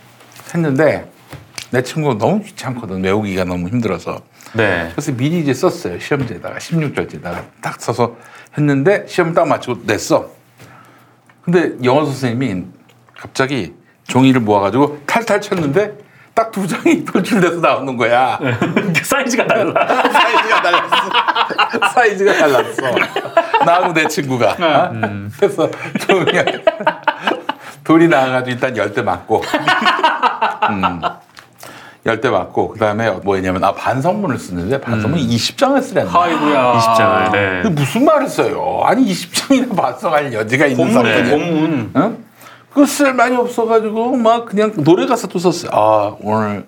[0.53, 1.11] 했는데
[1.71, 4.21] 내 친구가 너무 귀찮거든 외우기가 너무 힘들어서
[4.53, 4.89] 네.
[4.93, 8.15] 그래서 미리 이제 썼어요 시험지에다가 16절지에다가 딱 써서
[8.57, 10.29] 했는데 시험 딱 마치고 냈어
[11.45, 12.65] 근데 영어 선생님이
[13.17, 13.73] 갑자기
[14.07, 18.37] 종이를 모아가지고 탈탈 쳤는데 딱 두 장이 돌출돼서 나오는 거야
[19.03, 19.87] 사이즈가 달라.
[20.11, 21.89] 사이즈가 달랐어.
[21.93, 22.81] 사이즈가 달랐어.
[23.65, 24.51] 나하고 내 친구가.
[24.59, 24.91] 어?
[25.39, 25.69] 그래서
[25.99, 26.25] 종이
[27.85, 29.43] 돌이 나와가지고 일단 열 대 맞고.
[30.69, 31.01] 음.
[32.05, 36.11] 열대 맞고 그다음에 뭐였냐면 아 반성문을 쓰는데 반성문 20장을 쓰랬나.
[36.13, 36.73] 아이고야.
[36.73, 37.31] 20장을.
[37.31, 37.61] 네.
[37.63, 38.81] 근데 무슨 말을 써요?
[38.85, 41.35] 아니 20장이나 반성할 여지가 있는 본문이에요, 사건이야.
[41.47, 41.91] 본문.
[41.95, 42.17] 응?
[42.73, 45.71] 그쓸 말이 없어가지고 막 그냥 노래 가사도 썼어요.
[45.73, 46.65] 아 오늘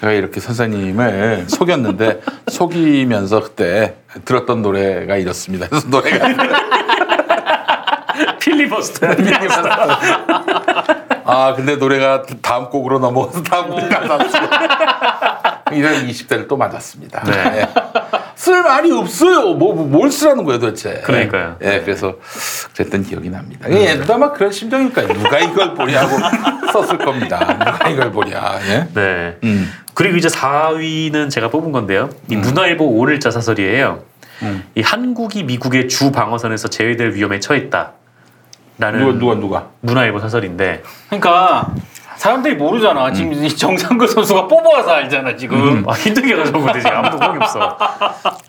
[0.00, 5.66] 제가 이렇게 선생님을 속였는데 속이면서 그때 들었던 노래가 이렇습니다.
[5.68, 6.28] 그래서 노래가
[8.38, 9.08] 필리버스터.
[11.26, 14.18] 아 근데 노래가 다음 곡으로 넘어가서 다음 곡 가사
[15.72, 17.24] 이런 20대를 또 맞았습니다.
[17.24, 17.68] 네.
[18.36, 19.54] 쓸 말이 없어요.
[19.54, 21.02] 뭐, 뭐, 뭘 쓰라는 거예요 도대체.
[21.04, 21.56] 그러니까요.
[21.62, 22.14] 예, 그래서
[22.74, 23.68] 그랬던 기억이 납니다.
[23.70, 25.08] 예, 누가 막 그런 심정일까요?
[25.08, 26.16] 누가 이걸 보냐고
[26.72, 27.38] 썼을 겁니다.
[27.58, 28.60] 누가 이걸 보냐.
[28.68, 28.88] 예?
[28.94, 29.36] 네.
[29.42, 29.72] 음.
[29.94, 32.10] 그리고 이제 4위는 제가 뽑은 건데요.
[32.30, 34.04] 이 문화일보 5일자 사설이에요.
[34.74, 37.92] 이 한국이 미국의 주 방어선에서 제외될 위험에 처했다.
[38.78, 39.66] 라는 누가 누가 누가.
[39.80, 41.72] 문화일보 사설인데 그러니까
[42.16, 43.12] 사람들이 모르잖아.
[43.12, 45.84] 지금 이 정상근 선수가 뽑아서 알잖아 지금.
[45.86, 47.76] 아, 힘들게 가져온 건데 지금 아무도 호응이 없어.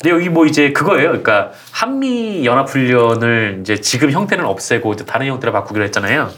[0.02, 1.10] 근데 여기 뭐 이제 그거예요.
[1.10, 6.30] 그러니까 한미 연합 훈련을 이제 지금 형태는 없애고 이제 다른 형태로 바꾸기로 했잖아요.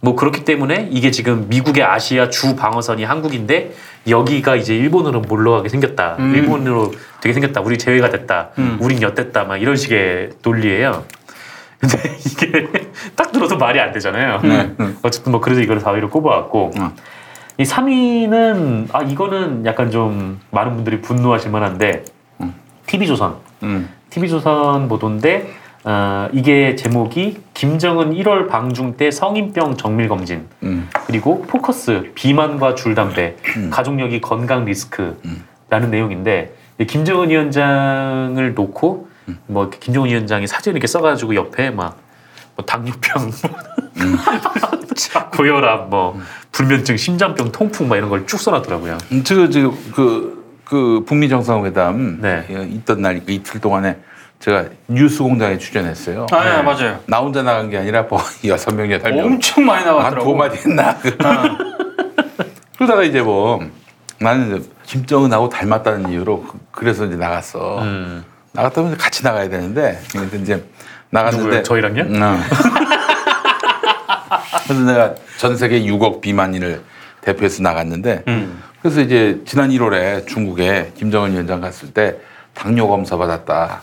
[0.00, 3.72] 뭐 그렇기 때문에 이게 지금 미국의 아시아 주 방어선이 한국인데
[4.08, 6.16] 여기가 이제 일본으로 몰러가게 생겼다.
[6.20, 6.32] 음.
[6.34, 7.60] 일본으로 되게 생겼다.
[7.60, 8.50] 우리 제외가 됐다.
[8.78, 9.44] 우린 엿됐다.
[9.44, 11.04] 막 이런 식의 논리예요.
[11.78, 12.68] 근데 이게
[13.14, 14.40] 딱 들어도 말이 안 되잖아요.
[14.42, 14.74] 네.
[15.02, 16.90] 어쨌든 뭐 그래서 이걸 4위로 꼽아왔고 음.
[17.58, 22.04] 이 3위는 아 이거는 약간 좀 많은 분들이 분노하실 만한데
[22.86, 23.88] TV조선 음.
[24.10, 25.52] TV조선 보도인데
[25.84, 30.88] 어, 이게 제목이 김정은 1월 방중 때 성인병 정밀 검진 음.
[31.06, 33.36] 그리고 포커스 비만과 줄담배
[33.70, 39.07] 가족력이 건강 리스크라는 내용인데 이 김정은 위원장을 놓고
[39.46, 41.96] 뭐 김정은 위원장이 사진 이렇게 써가지고 옆에 막
[42.56, 43.30] 뭐 당뇨병,
[45.30, 46.20] 고혈압, 뭐
[46.52, 48.98] 불면증, 심장병, 통풍 막 이런 걸 쭉 써놨더라고요.
[49.12, 52.44] 음, 저, 저, 그, 그 북미 정상회담 네.
[52.50, 53.98] 예, 있던 날, 그 이틀 동안에
[54.40, 56.26] 제가 뉴스 공장에 출연했어요.
[56.32, 56.98] 아, 네, 맞아요.
[57.06, 59.26] 나 혼자 나간 게 아니라 뭐 여섯 명 여덟 명.
[59.26, 60.30] 엄청 많이 한 나왔더라고.
[60.30, 60.96] 두 마디 했나?
[62.76, 63.60] 그러다가 이제 뭐
[64.20, 67.82] 나는 이제 김정은하고 닮았다는 이유로 그- 그래서 이제 나갔어.
[67.82, 68.24] 음.
[68.58, 70.64] 나갔다 보면 같이 나가야 되는데 근데 이제
[71.10, 71.62] 나갔는데 누구요?
[71.62, 72.02] 저희랑요?
[72.08, 72.40] 응.
[74.64, 76.82] 그래서 내가 전 세계 6억 비만인을
[77.20, 78.60] 대표해서 나갔는데 음.
[78.82, 82.16] 그래서 이제 지난 1월에 중국에 김정은 위원장 갔을 때
[82.54, 83.82] 당뇨 검사 받았다.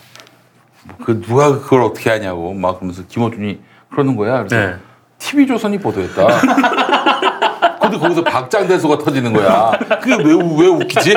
[1.05, 3.59] 그 누가 그걸 어떻게 하냐고 막 그러면서 김어준이
[3.91, 4.43] 그러는 거야.
[4.43, 4.75] 그래서 네.
[5.17, 6.27] TV 조선이 보도했다.
[7.81, 9.71] 근데 거기서 박장대소가 터지는 거야.
[10.01, 11.15] 그게 왜, 왜 웃기지?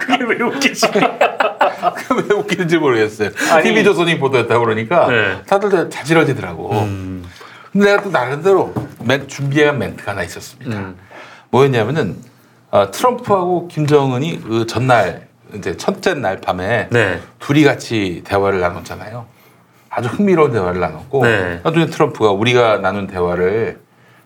[0.00, 0.86] 그게 왜 웃기지?
[2.28, 3.30] 왜 웃기는지 모르겠어요.
[3.52, 5.42] 아니- TV 조선이 보도했다 그러니까 네.
[5.46, 6.72] 다들 다 자지러지더라고.
[6.72, 7.24] 음.
[7.72, 8.72] 근데 내가 또 나름대로
[9.04, 10.76] 멘, 준비한 멘트가 하나 있었습니다.
[10.76, 10.96] 음.
[11.50, 12.16] 뭐였냐면은
[12.70, 17.20] 어, 트럼프하고 김정은이 그 전날 이제 첫째 날 밤에 네.
[17.38, 19.26] 둘이 같이 대화를 나눴잖아요.
[19.90, 21.60] 아주 흥미로운 대화를 나눴고 네.
[21.62, 23.80] 나중에 트럼프가 우리가 나눈 대화를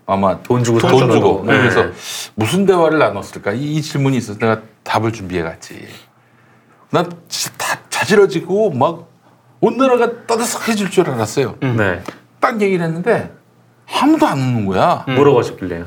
[0.07, 1.11] 아마 돈 주고 돈.
[1.11, 1.57] 주고 네.
[1.57, 1.87] 그래서
[2.35, 5.87] 무슨 대화를 나눴을까 이, 이 질문이 있어서 내가 답을 준비해 갔지.
[6.93, 9.13] 난 진짜 다 자지러지고 막
[9.65, 11.55] 온 나라가 따뜻해질 줄 알았어요.
[11.61, 12.03] 네.
[12.41, 13.33] 딱 얘기를 했는데
[14.01, 15.05] 아무도 안 웃는 거야.
[15.07, 15.87] 뭐라고 하셨길래요?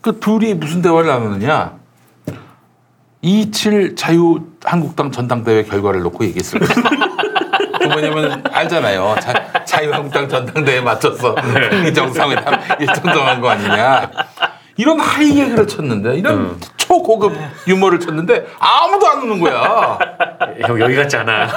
[0.00, 1.78] 그 둘이 무슨 대화를 나누느냐?
[3.22, 6.68] 27 자유 한국당 전당대회 결과를 놓고 얘기했을 거야.
[7.78, 9.14] 그 뭐냐면 알잖아요.
[9.20, 14.10] 자, 자유한국당 전당대회에 맞춰서 북미 정상회담 일정 정한 거 아니냐.
[14.76, 16.58] 이런 하이 개그를 쳤는데 이런
[16.90, 17.32] 초고급
[17.68, 19.96] 유머를 쳤는데 아무도 안 웃는 거야.
[20.66, 21.46] 형 여기 같지 않아.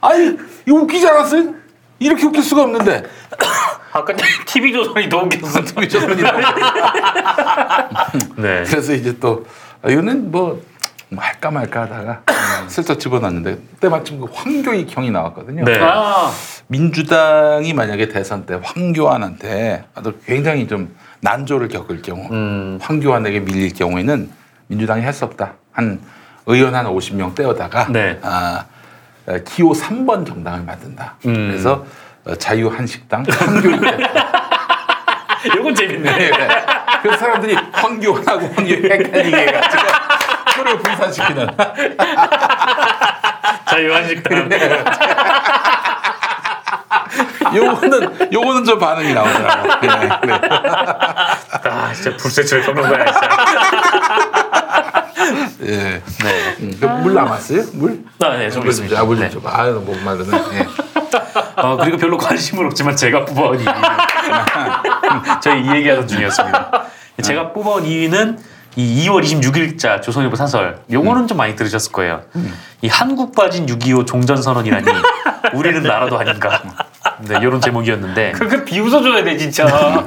[0.00, 0.36] 아니
[0.66, 1.54] 이거 웃기지 않았어요?
[1.98, 3.04] 이렇게 웃길 수가 없는데
[3.92, 4.14] 아까
[4.46, 5.60] TV 조선이 더 웃겼어.
[5.64, 6.22] TV 조선이
[8.36, 8.64] 네.
[8.66, 9.44] 그래서 이제 또
[9.82, 10.62] 아, 이거는 뭐,
[11.08, 12.22] 뭐 할까 말까 하다가
[12.68, 15.64] 슬쩍 집어넣는데 그때 마침 그 황교익 형이 나왔거든요.
[15.64, 15.78] 네.
[15.80, 16.32] 아,
[16.66, 22.78] 민주당이 만약에 대선 때 황교안한테 아주 굉장히 좀 난조를 겪을 경우 음.
[22.82, 24.30] 황교안에게 밀릴 경우에는
[24.66, 25.54] 민주당이 할 수 없다.
[25.72, 26.00] 한
[26.46, 28.18] 의원 한 50명 떼어다가 네.
[28.22, 28.64] 아,
[29.26, 31.16] 어, 기호 3번 정당을 만든다.
[31.26, 31.48] 음.
[31.50, 31.84] 그래서
[32.24, 33.80] 어, 자유 한식당 황교익
[35.54, 36.12] 이건 재밌네.
[36.18, 36.48] 네, 네.
[37.02, 39.82] 그래서 사람들이 황교안하고 황교익 헷갈리게 해가지고
[40.54, 41.48] 표를 분산시키는
[43.68, 44.50] 자유한식당.
[47.54, 49.68] 요거는 요거는 좀 반응이 나오더라고.
[49.80, 49.88] 네,
[50.26, 50.40] 네.
[51.64, 53.28] 아, 진짜 불세출 겪는 거야, 진짜.
[55.62, 56.02] 예.
[56.22, 56.56] 네.
[56.60, 57.62] 음, 그물 남았어요?
[57.74, 58.04] 물?
[58.22, 59.00] 아, 네, 좀물 있습니다.
[59.00, 59.48] 아, 물좀 네.
[59.50, 60.36] 아유, 목 마르네.
[60.54, 60.66] 예.
[61.56, 63.66] 어, 그리고 별로 관심은 없지만 제가 뽑아온 2위.
[65.40, 66.84] 저희 이 얘기하던 중이었습니다.
[67.22, 68.38] 제가 뽑아온 2위는
[68.76, 70.78] 이 2월 26일자 조선일보 사설.
[70.90, 72.22] 요거는 좀 많이 들으셨을 거예요.
[72.82, 74.86] 이 한국 빠진 6.25 종전선언이라니
[75.54, 76.62] 우리는 나라도 아닌가.
[77.20, 78.32] 네, 이런 제목이었는데.
[78.32, 79.64] 그거 비웃어줘야 돼, 진짜.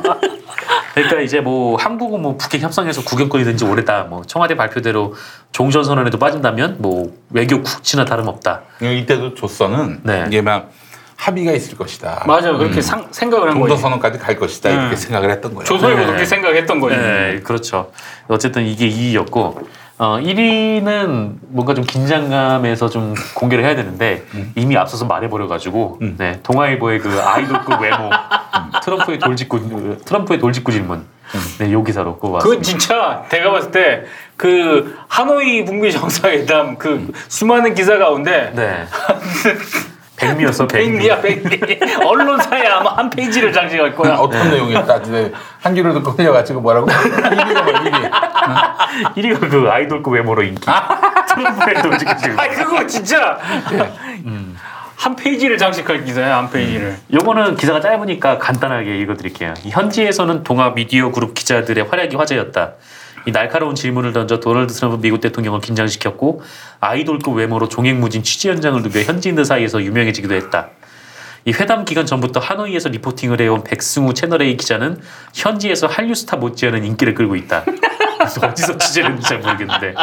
[0.93, 4.03] 그러니까 이제 뭐 한국은 뭐 북핵 협상에서 구경거리 된지 오래다.
[4.03, 5.15] 뭐 청와대 발표대로
[5.51, 8.61] 종전선언에도 빠진다면 뭐 외교 국치나 다름없다.
[8.81, 10.25] 이때도 조선은 네.
[10.27, 10.71] 이게 막
[11.19, 12.23] 합의가 있을 것이다.
[12.25, 12.57] 맞아요.
[12.57, 13.81] 그렇게 상, 생각을 한 동도 거지.
[13.81, 14.95] 선언까지 갈 것이다 이렇게 네.
[14.95, 15.65] 생각을 했던 거예요.
[15.65, 16.07] 조선일보 네.
[16.07, 16.95] 그렇게 생각했던 거지.
[16.95, 17.91] 네, 그렇죠.
[18.29, 19.67] 어쨌든 이게 2위였고
[19.97, 24.23] 어, 1위는 뭔가 좀 긴장감에서 좀 공개를 해야 되는데
[24.55, 28.09] 이미 앞서서 말해버려가지고 네, 동아일보의 그 아이돌급 외모
[28.81, 31.05] 트럼프의 돌직구 트럼프의 돌직구 질문
[31.59, 32.63] 네, 요 기사로 그건 꼽았습니다.
[32.63, 34.05] 진짜 내가 봤을 때
[34.37, 38.85] 그 하노이 북미 정상회담 그 수많은 기사 가운데 네.
[40.19, 40.91] 백미였어 백미.
[40.91, 41.59] 백미 야 백미
[42.05, 44.15] 언론사에 아마 한 페이지를 장식할 거야.
[44.15, 45.01] 어떤 내용이었다.
[45.01, 46.87] 근데 한 귀로 듣고 흘려가지고 뭐라고?
[46.91, 48.11] 1위가 뭐 1위.
[49.15, 50.61] 1위가 그 아이돌급 외모로 인기.
[51.29, 52.39] 트럼프의 돌직구 질문.
[52.39, 53.37] 아 그거 진짜
[53.71, 53.93] 네.
[54.97, 56.97] 한 페이지를 장식할 기사야 한 페이지를.
[57.13, 59.53] 요거는 기사가 짧으니까 간단하게 읽어드릴게요.
[59.63, 62.73] 이 현지에서는 동아 미디어 그룹 기자들의 활약이 화제였다.
[63.25, 66.41] 이 날카로운 질문을 던져 도널드 트럼프 미국 대통령을 긴장시켰고
[66.79, 70.69] 아이돌급 외모로 종횡무진 취재 현장을 누벼 현지인들 사이에서 유명해지기도 했다.
[71.45, 75.01] 이 회담 기간 전부터 하노이에서 reporting을 해온 백승우 채널A 기자는
[75.33, 77.63] 현지에서 한류 스타 못지않은 인기를 끌고 있다.
[78.43, 79.95] 어디서 취재를 했는지 잘 모르겠는데.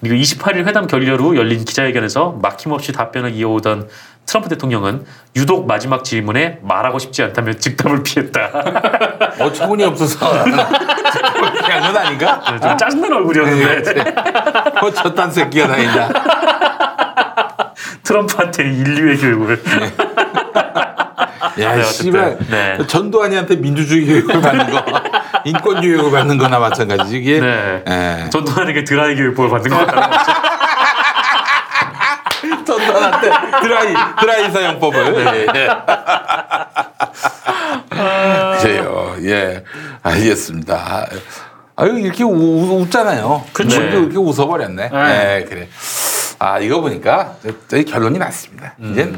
[0.00, 3.88] 그리고 28일 회담 결렬 후 열린 기자회견에서 막힘없이 답변을 이어오던
[4.30, 5.04] 트럼프 대통령은
[5.34, 8.40] 유독 마지막 질문에 말하고 싶지 않다며 즉답을 피했다.
[9.40, 10.24] 어, 처분이 없어서.
[11.64, 12.40] 한건 아닌가?
[12.62, 14.04] 좀 짜증난 얼굴이었는데
[14.80, 16.08] 어, 저딴 새끼가 다 있나?
[18.04, 19.60] 트럼프한테 인류의 교육을
[21.58, 22.38] 야, 네, 씨발.
[22.48, 22.78] 네.
[22.86, 24.84] 전두환이한테 민주주의 교육을 받는 거,
[25.44, 27.16] 인권 교육을 받는 거나 마찬가지지.
[27.16, 27.40] 이게.
[27.40, 27.82] 네.
[27.88, 28.30] 예.
[28.30, 30.10] 전두환에게 드라이 교육법을 받는 것 같다.
[30.22, 30.49] 전두환
[33.02, 33.30] 한테
[33.62, 35.24] 드라이, 드라이 사용법을.
[35.24, 35.46] 네.
[35.54, 35.68] 예.
[38.60, 39.16] 그래요.
[39.22, 39.64] 예.
[40.02, 41.06] 알겠습니다.
[41.76, 43.44] 아유, 이렇게 우, 우- 웃잖아요.
[43.82, 44.88] 우리도 이렇게 웃어버렸네.
[44.90, 45.40] 네.
[45.40, 45.68] 예, 그래.
[46.38, 47.36] 아, 이거 보니까
[47.68, 48.74] 저희 결론이 났습니다.
[48.92, 49.12] 이제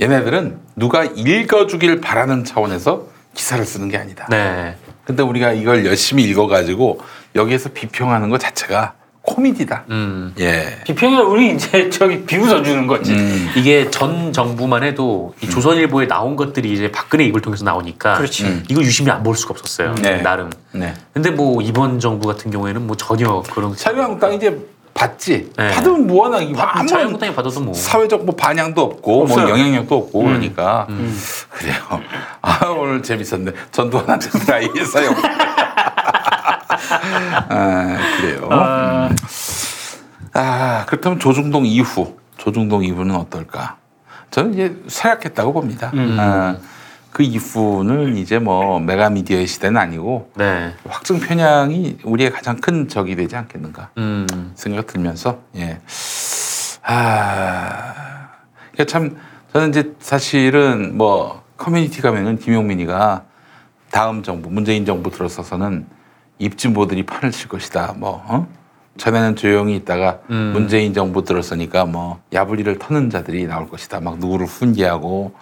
[0.00, 4.26] 얘네들은 누가 읽어주길 바라는 차원에서 기사를 쓰는 게 아니다.
[4.28, 4.76] 네.
[5.04, 7.00] 근데 우리가 이걸 열심히 읽어가지고
[7.36, 8.94] 여기에서 비평하는 것 자체가
[9.26, 9.84] 코미디다.
[9.90, 10.34] 음.
[10.38, 10.80] 예.
[10.84, 13.12] 비평이 우리 이제 저기 비웃어 주는 거지.
[13.12, 13.50] 음.
[13.56, 18.44] 이게 전 정부만 해도 이 조선일보에 나온 것들이 이제 박근혜 입을 통해서 나오니까 그렇지.
[18.44, 18.64] 음.
[18.68, 19.94] 이거 유심히 안 볼 수가 없었어요.
[20.02, 20.20] 네.
[20.20, 20.50] 나름.
[20.72, 20.92] 네.
[21.14, 24.58] 근데 뭐 이번 정부 같은 경우에는 뭐 전혀 그런 자유한국당 이제
[24.92, 25.50] 받지.
[25.56, 25.70] 네.
[25.70, 26.38] 받으면 뭐하나
[26.86, 29.46] 자유한국당이 받아도 뭐 사회적 뭐 반향도 없고 없어요.
[29.48, 30.26] 뭐 영향력도 없고 음.
[30.26, 30.86] 그러니까
[31.48, 31.74] 그래요.
[32.42, 33.52] 아 오늘 재밌었네.
[33.72, 35.10] 전두환한테 나이에서요.
[37.48, 38.48] 아 그래요.
[38.50, 39.16] 음.
[40.32, 43.76] 아 그렇다면 조중동 이후 조중동 이후는 어떨까?
[44.30, 45.92] 저는 이제 쇠약했다고 봅니다.
[45.94, 46.16] 음.
[46.18, 46.56] 아,
[47.12, 50.74] 그 이후는 이제 뭐 메가미디어의 시대는 아니고 네.
[50.88, 54.52] 확증 편향이 우리의 가장 큰 적이 되지 않겠는가 음.
[54.56, 55.78] 생각 들면서 예.
[56.82, 57.94] 아,
[58.72, 59.16] 그러니까 참
[59.52, 63.22] 저는 이제 사실은 뭐 커뮤니티 가면은 김용민이가
[63.92, 65.86] 다음 정부 문재인 정부 들어서서는
[66.38, 67.94] 입진보들이 판을 칠 것이다.
[67.96, 68.46] 뭐 어?
[68.96, 70.52] 전에는 조용히 있다가 음.
[70.52, 74.00] 문재인 정부 들어서니까 뭐 야부리를 터는 자들이 나올 것이다.
[74.00, 75.34] 막 누구를 훈계하고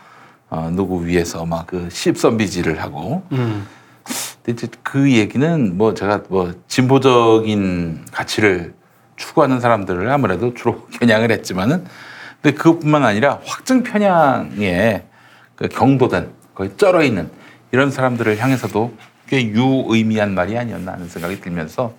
[0.51, 3.67] 어, 누구 위해서 막 그 십선비질을 하고 음.
[4.45, 8.75] 근데 이제 그 얘기는 뭐 제가 뭐 진보적인 가치를
[9.17, 11.85] 추구하는 사람들을 아무래도 주로 겨냥을 했지만은
[12.43, 15.05] 근데 그것뿐만 아니라 확증 편향에
[15.55, 17.31] 그 경도된 거의 쩔어 있는
[17.71, 18.93] 이런 사람들을 향해서도
[19.33, 21.95] 꽤 유의미한 말이 아니었나 하는 생각이 들면서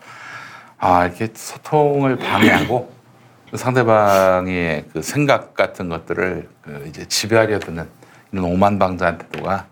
[0.77, 2.93] 아 이렇게 소통을 방해하고
[3.55, 7.89] 상대방의 그 생각 같은 것들을 그 이제 지배하려 드는
[8.31, 9.65] 이런 오만방자한 태도가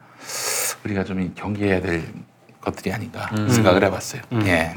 [0.83, 2.03] 우리가 좀 경계해야 될
[2.61, 4.23] 것들이 아닌가 생각을 해봤어요.
[4.45, 4.73] 예.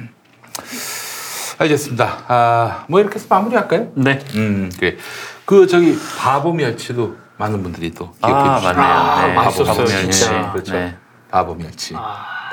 [1.56, 2.24] 알겠습니다.
[2.28, 3.92] 아, 뭐 이렇게 해서 마무리할까요?
[3.94, 4.22] 네.
[4.34, 4.98] 음, 그래.
[5.46, 8.74] 그 저기 바보 멸치도 많은 분들이 또 기억해 아, 주시죠.
[8.74, 8.94] 맞네요.
[8.94, 9.34] 아, 네.
[9.36, 9.84] 바보.
[9.84, 10.28] 멸치.
[10.28, 10.72] 그렇죠.
[10.74, 10.96] 네.
[11.30, 11.94] 바보 멸치.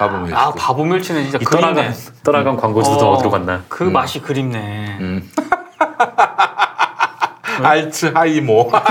[0.02, 0.34] 바보 멸치.
[0.34, 1.74] 아 바보 멸치는 진짜 이 그립네.
[1.74, 1.94] 떠나간
[2.24, 3.62] 떠나간 광고도 더 어디로 갔나?
[3.70, 4.98] 그 맛이 그립네.
[5.00, 5.30] 음.
[7.64, 8.72] 알츠하이모.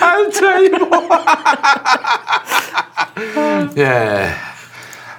[0.00, 0.90] 알츠하이모.
[3.78, 4.34] 예.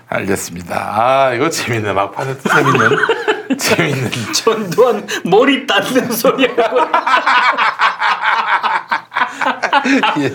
[0.08, 0.76] 알겠습니다.
[0.76, 1.92] 아, 이거 재밌네.
[1.94, 2.90] 막판에 또 재밌는,
[3.58, 4.12] 재밌는.
[4.34, 6.78] 전두환 머리 닦는 소리하고
[10.20, 10.32] 예.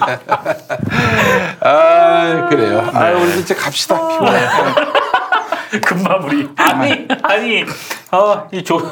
[1.60, 2.90] 아, 그래요.
[2.92, 3.96] 아, 우리 이제 갑시다.
[4.08, 4.40] 피곤해.
[5.84, 6.48] 금마무리.
[6.56, 7.64] 아니 아니
[8.10, 8.90] 아이조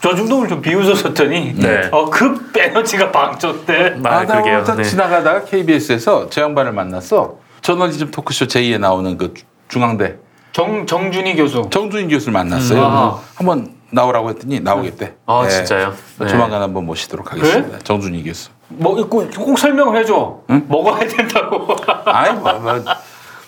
[0.00, 1.88] 조중동을 좀 비웃었었더니 네.
[1.90, 3.96] 어그 에너지가 방쳤대.
[4.04, 4.64] 아, 아, 나 그러게요.
[4.66, 4.82] 오늘 네.
[4.84, 7.36] 지나가다가 KBS에서 저 양반을 만났어.
[7.62, 10.16] 저널리즘 토크쇼 제2에 나오는 그 주- 중앙대
[10.52, 11.68] 정 정준희 교수.
[11.70, 12.82] 정준인 교수를 만났어요.
[13.20, 13.26] 음.
[13.36, 15.14] 한번 나오라고 했더니 나오겠대.
[15.26, 15.50] 아, 네.
[15.50, 15.94] 진짜요?
[16.18, 16.26] 네.
[16.28, 17.78] 조만간 한번 모시도록 하겠습니다.
[17.80, 18.50] 정준희 교수.
[18.78, 20.40] 뭐 이거 꼭 설명을 해줘.
[20.50, 20.66] 응?
[20.68, 21.76] 먹어야 된다고.
[22.06, 22.84] 아이 뭐, 뭐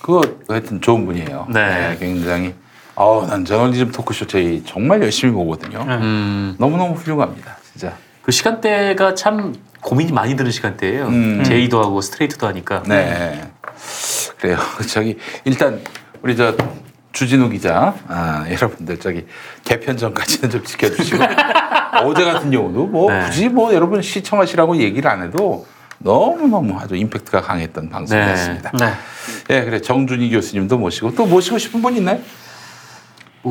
[0.01, 1.47] 그거 하여튼 좋은 분이에요.
[1.51, 1.97] 네.
[1.99, 2.55] 굉장히.
[2.97, 5.81] 어, 난 저널리즘 토크쇼 제2 정말 열심히 보거든요.
[5.89, 6.55] 음.
[6.59, 7.57] 너무 너무 훌륭합니다.
[7.73, 7.95] 진짜.
[8.23, 11.07] 그 시간대가 참 고민이 많이 드는 시간대예요.
[11.07, 11.45] 음.
[11.45, 12.83] 제이도 하고 스트레이트도 하니까.
[12.87, 13.51] 네.
[14.39, 14.59] 그래요.
[14.89, 15.81] 저기 일단
[16.23, 16.57] 우리 저
[17.13, 19.25] 주진우 기자, 아, 여러분들 저기
[19.65, 21.19] 개편 전까지는 좀 지켜주시고
[22.03, 23.25] 어제 같은 경우도 뭐 네.
[23.25, 25.67] 굳이 뭐 여러분 시청하시라고 얘기를 안 해도
[25.99, 28.73] 너무 너무 아주 임팩트가 강했던 방송이었습니다.
[28.79, 28.93] 네.
[29.51, 32.19] 예, 그래 정준희 교수님도 모시고 또 모시고 싶은 분 있나요?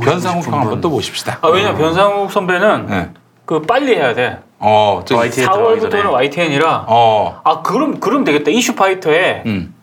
[0.02, 1.40] 변상욱 형 한번 또 모십시다.
[1.42, 3.10] 아 왜냐 변상욱 선배는 네.
[3.46, 4.40] 그 빨리 해야 돼.
[4.60, 6.04] 어, 저기 YTN 들어가기 전에.
[6.04, 6.86] 4월부터는 YTN이라.
[6.88, 8.50] 어, 아 그럼 그럼 되겠다.
[8.50, 9.74] 이슈 파이터에 음,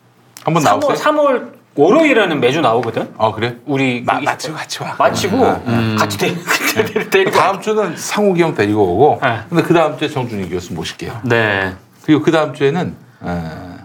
[0.43, 0.95] 한번 3월 나오세요.
[0.95, 3.13] 3월 월 요일에는 매주 나오거든.
[3.17, 3.55] 어, 그래?
[3.65, 4.95] 우리 마, 그 마치고 같이 와.
[4.99, 5.95] 마치고 음.
[5.97, 9.39] 같이 데, 데, 데리고 다음 주는 상욱이 형 데리고 오고, 네.
[9.49, 11.21] 근데 그 다음 주에 정준희 교수 모실게요.
[11.23, 11.73] 네.
[12.03, 13.77] 그리고 그 다음 주에는 어,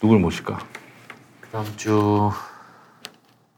[0.00, 0.58] 누굴 모실까?
[1.52, 2.30] 다음 주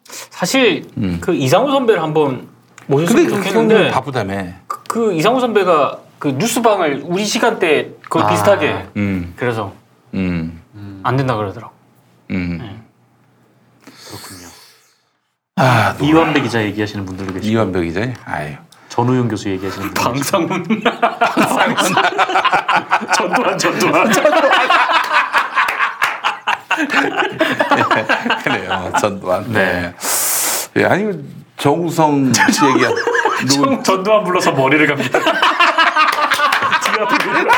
[0.08, 1.18] 사실 음.
[1.20, 2.48] 그 이상우 선배를 한번
[2.86, 4.46] 모셨으면 그 좋겠는데 바쁘다며.
[4.66, 8.28] 그, 그 이상우 선배가 그 뉴스방을 우리 시간대 거의 아.
[8.28, 9.72] 비슷하게 음, 그래서
[10.14, 10.60] 음,
[11.02, 11.72] 안 된다 그러더라고.
[12.30, 12.79] 음.
[14.10, 14.48] 그렇군요.
[15.56, 18.14] 아, 누- 이완배 기자 얘기하시는 분들도 계시고 이완벽 기자님.
[18.24, 18.54] 아유.
[18.88, 20.64] 전우용 교수 얘기하시는 분들 방상훈
[23.14, 24.10] 전두환 전두환
[28.42, 28.92] 그래요.
[29.00, 29.52] 전두환.
[29.52, 29.94] 네.
[30.74, 30.82] 네.
[30.82, 31.12] 예, 아니
[31.56, 32.94] 정우성 씨 얘기한
[33.48, 33.82] 누구?
[33.82, 35.18] 전두환 불러서 머리를 갑니다.
[36.84, 37.50] 디아피비로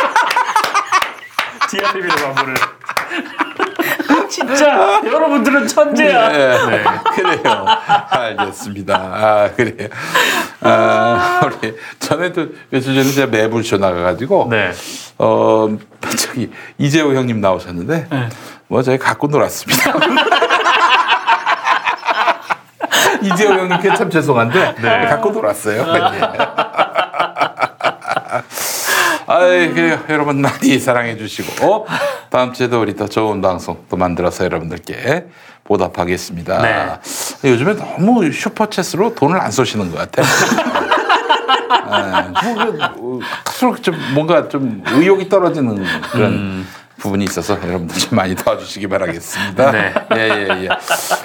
[1.70, 2.54] 디아피비로 광고를
[4.28, 6.28] 진짜 여러분들은 천재야.
[6.28, 6.84] 네, 네.
[7.14, 7.66] 그래요.
[8.10, 8.94] 알겠습니다.
[8.96, 9.88] 아, 그래요.
[10.60, 14.72] 아, 우리 전에도 며칠 전에 제가 매불쇼 나가가지고 네.
[15.18, 15.68] 어
[16.16, 18.28] 저기 이재호 형님 나오셨는데 네.
[18.68, 19.92] 뭐 저희 갖고 놀았습니다.
[23.22, 25.06] 이재호 형님께 참 죄송한데 네.
[25.06, 25.84] 갖고 돌았어요.
[29.74, 31.86] 그래요 여러분 많이 사랑해 주시고 어?
[32.30, 35.26] 다음 주에도 우리 더 좋은 방송 또 만들어서 여러분들께
[35.64, 36.62] 보답하겠습니다.
[36.62, 37.50] 네.
[37.50, 40.26] 요즘에 너무 슈퍼챗으로 돈을 안 쏘시는 것 같아요.
[41.92, 46.66] 네, 뭐, 그, 어, 할수록 좀 뭔가 좀 의욕이 떨어지는 그런
[46.98, 49.70] 부분이 있어서 여러분들 좀 많이 도와주시기 바라겠습니다.
[49.72, 49.94] 네.
[50.16, 50.68] 예 예 예.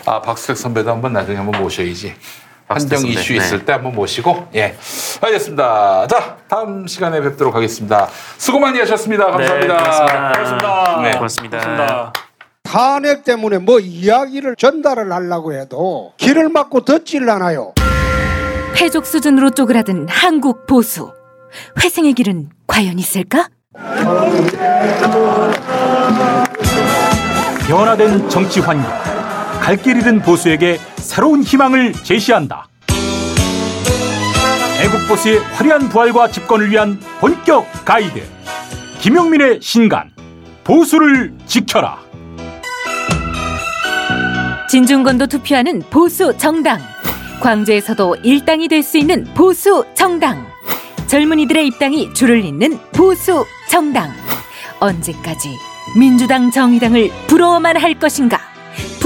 [0.05, 2.15] 아 박수택 선배도 한번 나중에 한번 모셔야지.
[2.67, 3.37] 한정 이슈 네.
[3.37, 4.75] 있을 때 한번 모시고 예
[5.21, 6.07] 알겠습니다.
[6.07, 8.07] 자 다음 시간에 뵙도록 하겠습니다.
[8.37, 9.25] 수고 많이 하셨습니다.
[9.27, 9.77] 감사합니다.
[9.77, 10.31] 네, 고맙습니다.
[10.33, 11.01] 고맙습니다.
[11.01, 11.11] 네.
[11.13, 11.57] 고맙습니다.
[11.59, 12.13] 고맙습니다.
[12.63, 17.73] 탄핵 때문에 뭐 이야기를 전달을 하려고 해도 길을 막고 듣질 않아요.
[18.75, 21.13] 패족 수준으로 쪼그라든 한국 보수.
[21.81, 23.47] 회생의 길은 과연 있을까?
[27.67, 28.91] 변화된 정치 환경,
[29.67, 32.69] 갈 길 잃은 보수에게 새로운 희망을 제시한다.
[34.81, 38.23] 애국 보수의 화려한 부활과 집권을 위한 본격 가이드.
[39.01, 40.09] 김용민의 신간,
[40.63, 41.97] 보수를 지켜라.
[44.69, 46.79] 진중권도 투표하는 보수 정당.
[47.41, 50.47] 광주에서도 일당이 될 수 있는 보수 정당.
[51.07, 54.11] 젊은이들의 입당이 줄을 잇는 보수 정당.
[54.79, 55.49] 언제까지
[55.99, 58.39] 민주당 정의당을 부러워만 할 것인가?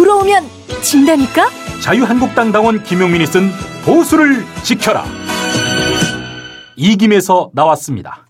[0.01, 0.49] 부러우면
[0.81, 1.47] 진다니까?
[1.79, 3.51] 자유한국당 당원 김용민이 쓴
[3.85, 5.05] 보수를 지켜라.
[6.75, 8.25] 이김에서 나왔습니다.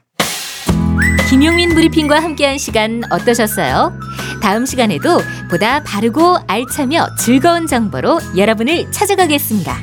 [1.30, 3.98] 김용민 브리핑과 함께한 시간 어떠셨어요?
[4.42, 9.74] 다음 시간에도 보다 바르고 알차며 즐거운 정보로 여러분을 찾아가겠습니다.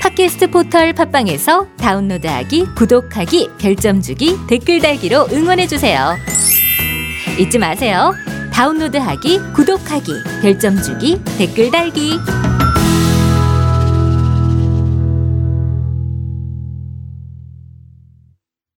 [0.00, 6.16] 팟캐스트 포털 팟빵에서 다운로드하기, 구독하기, 별점 주기, 댓글 달기로 응원해주세요.
[7.38, 8.14] 잊지 마세요.
[8.60, 12.18] 다운로드하기, 구독하기, 별점 주기, 댓글 달기.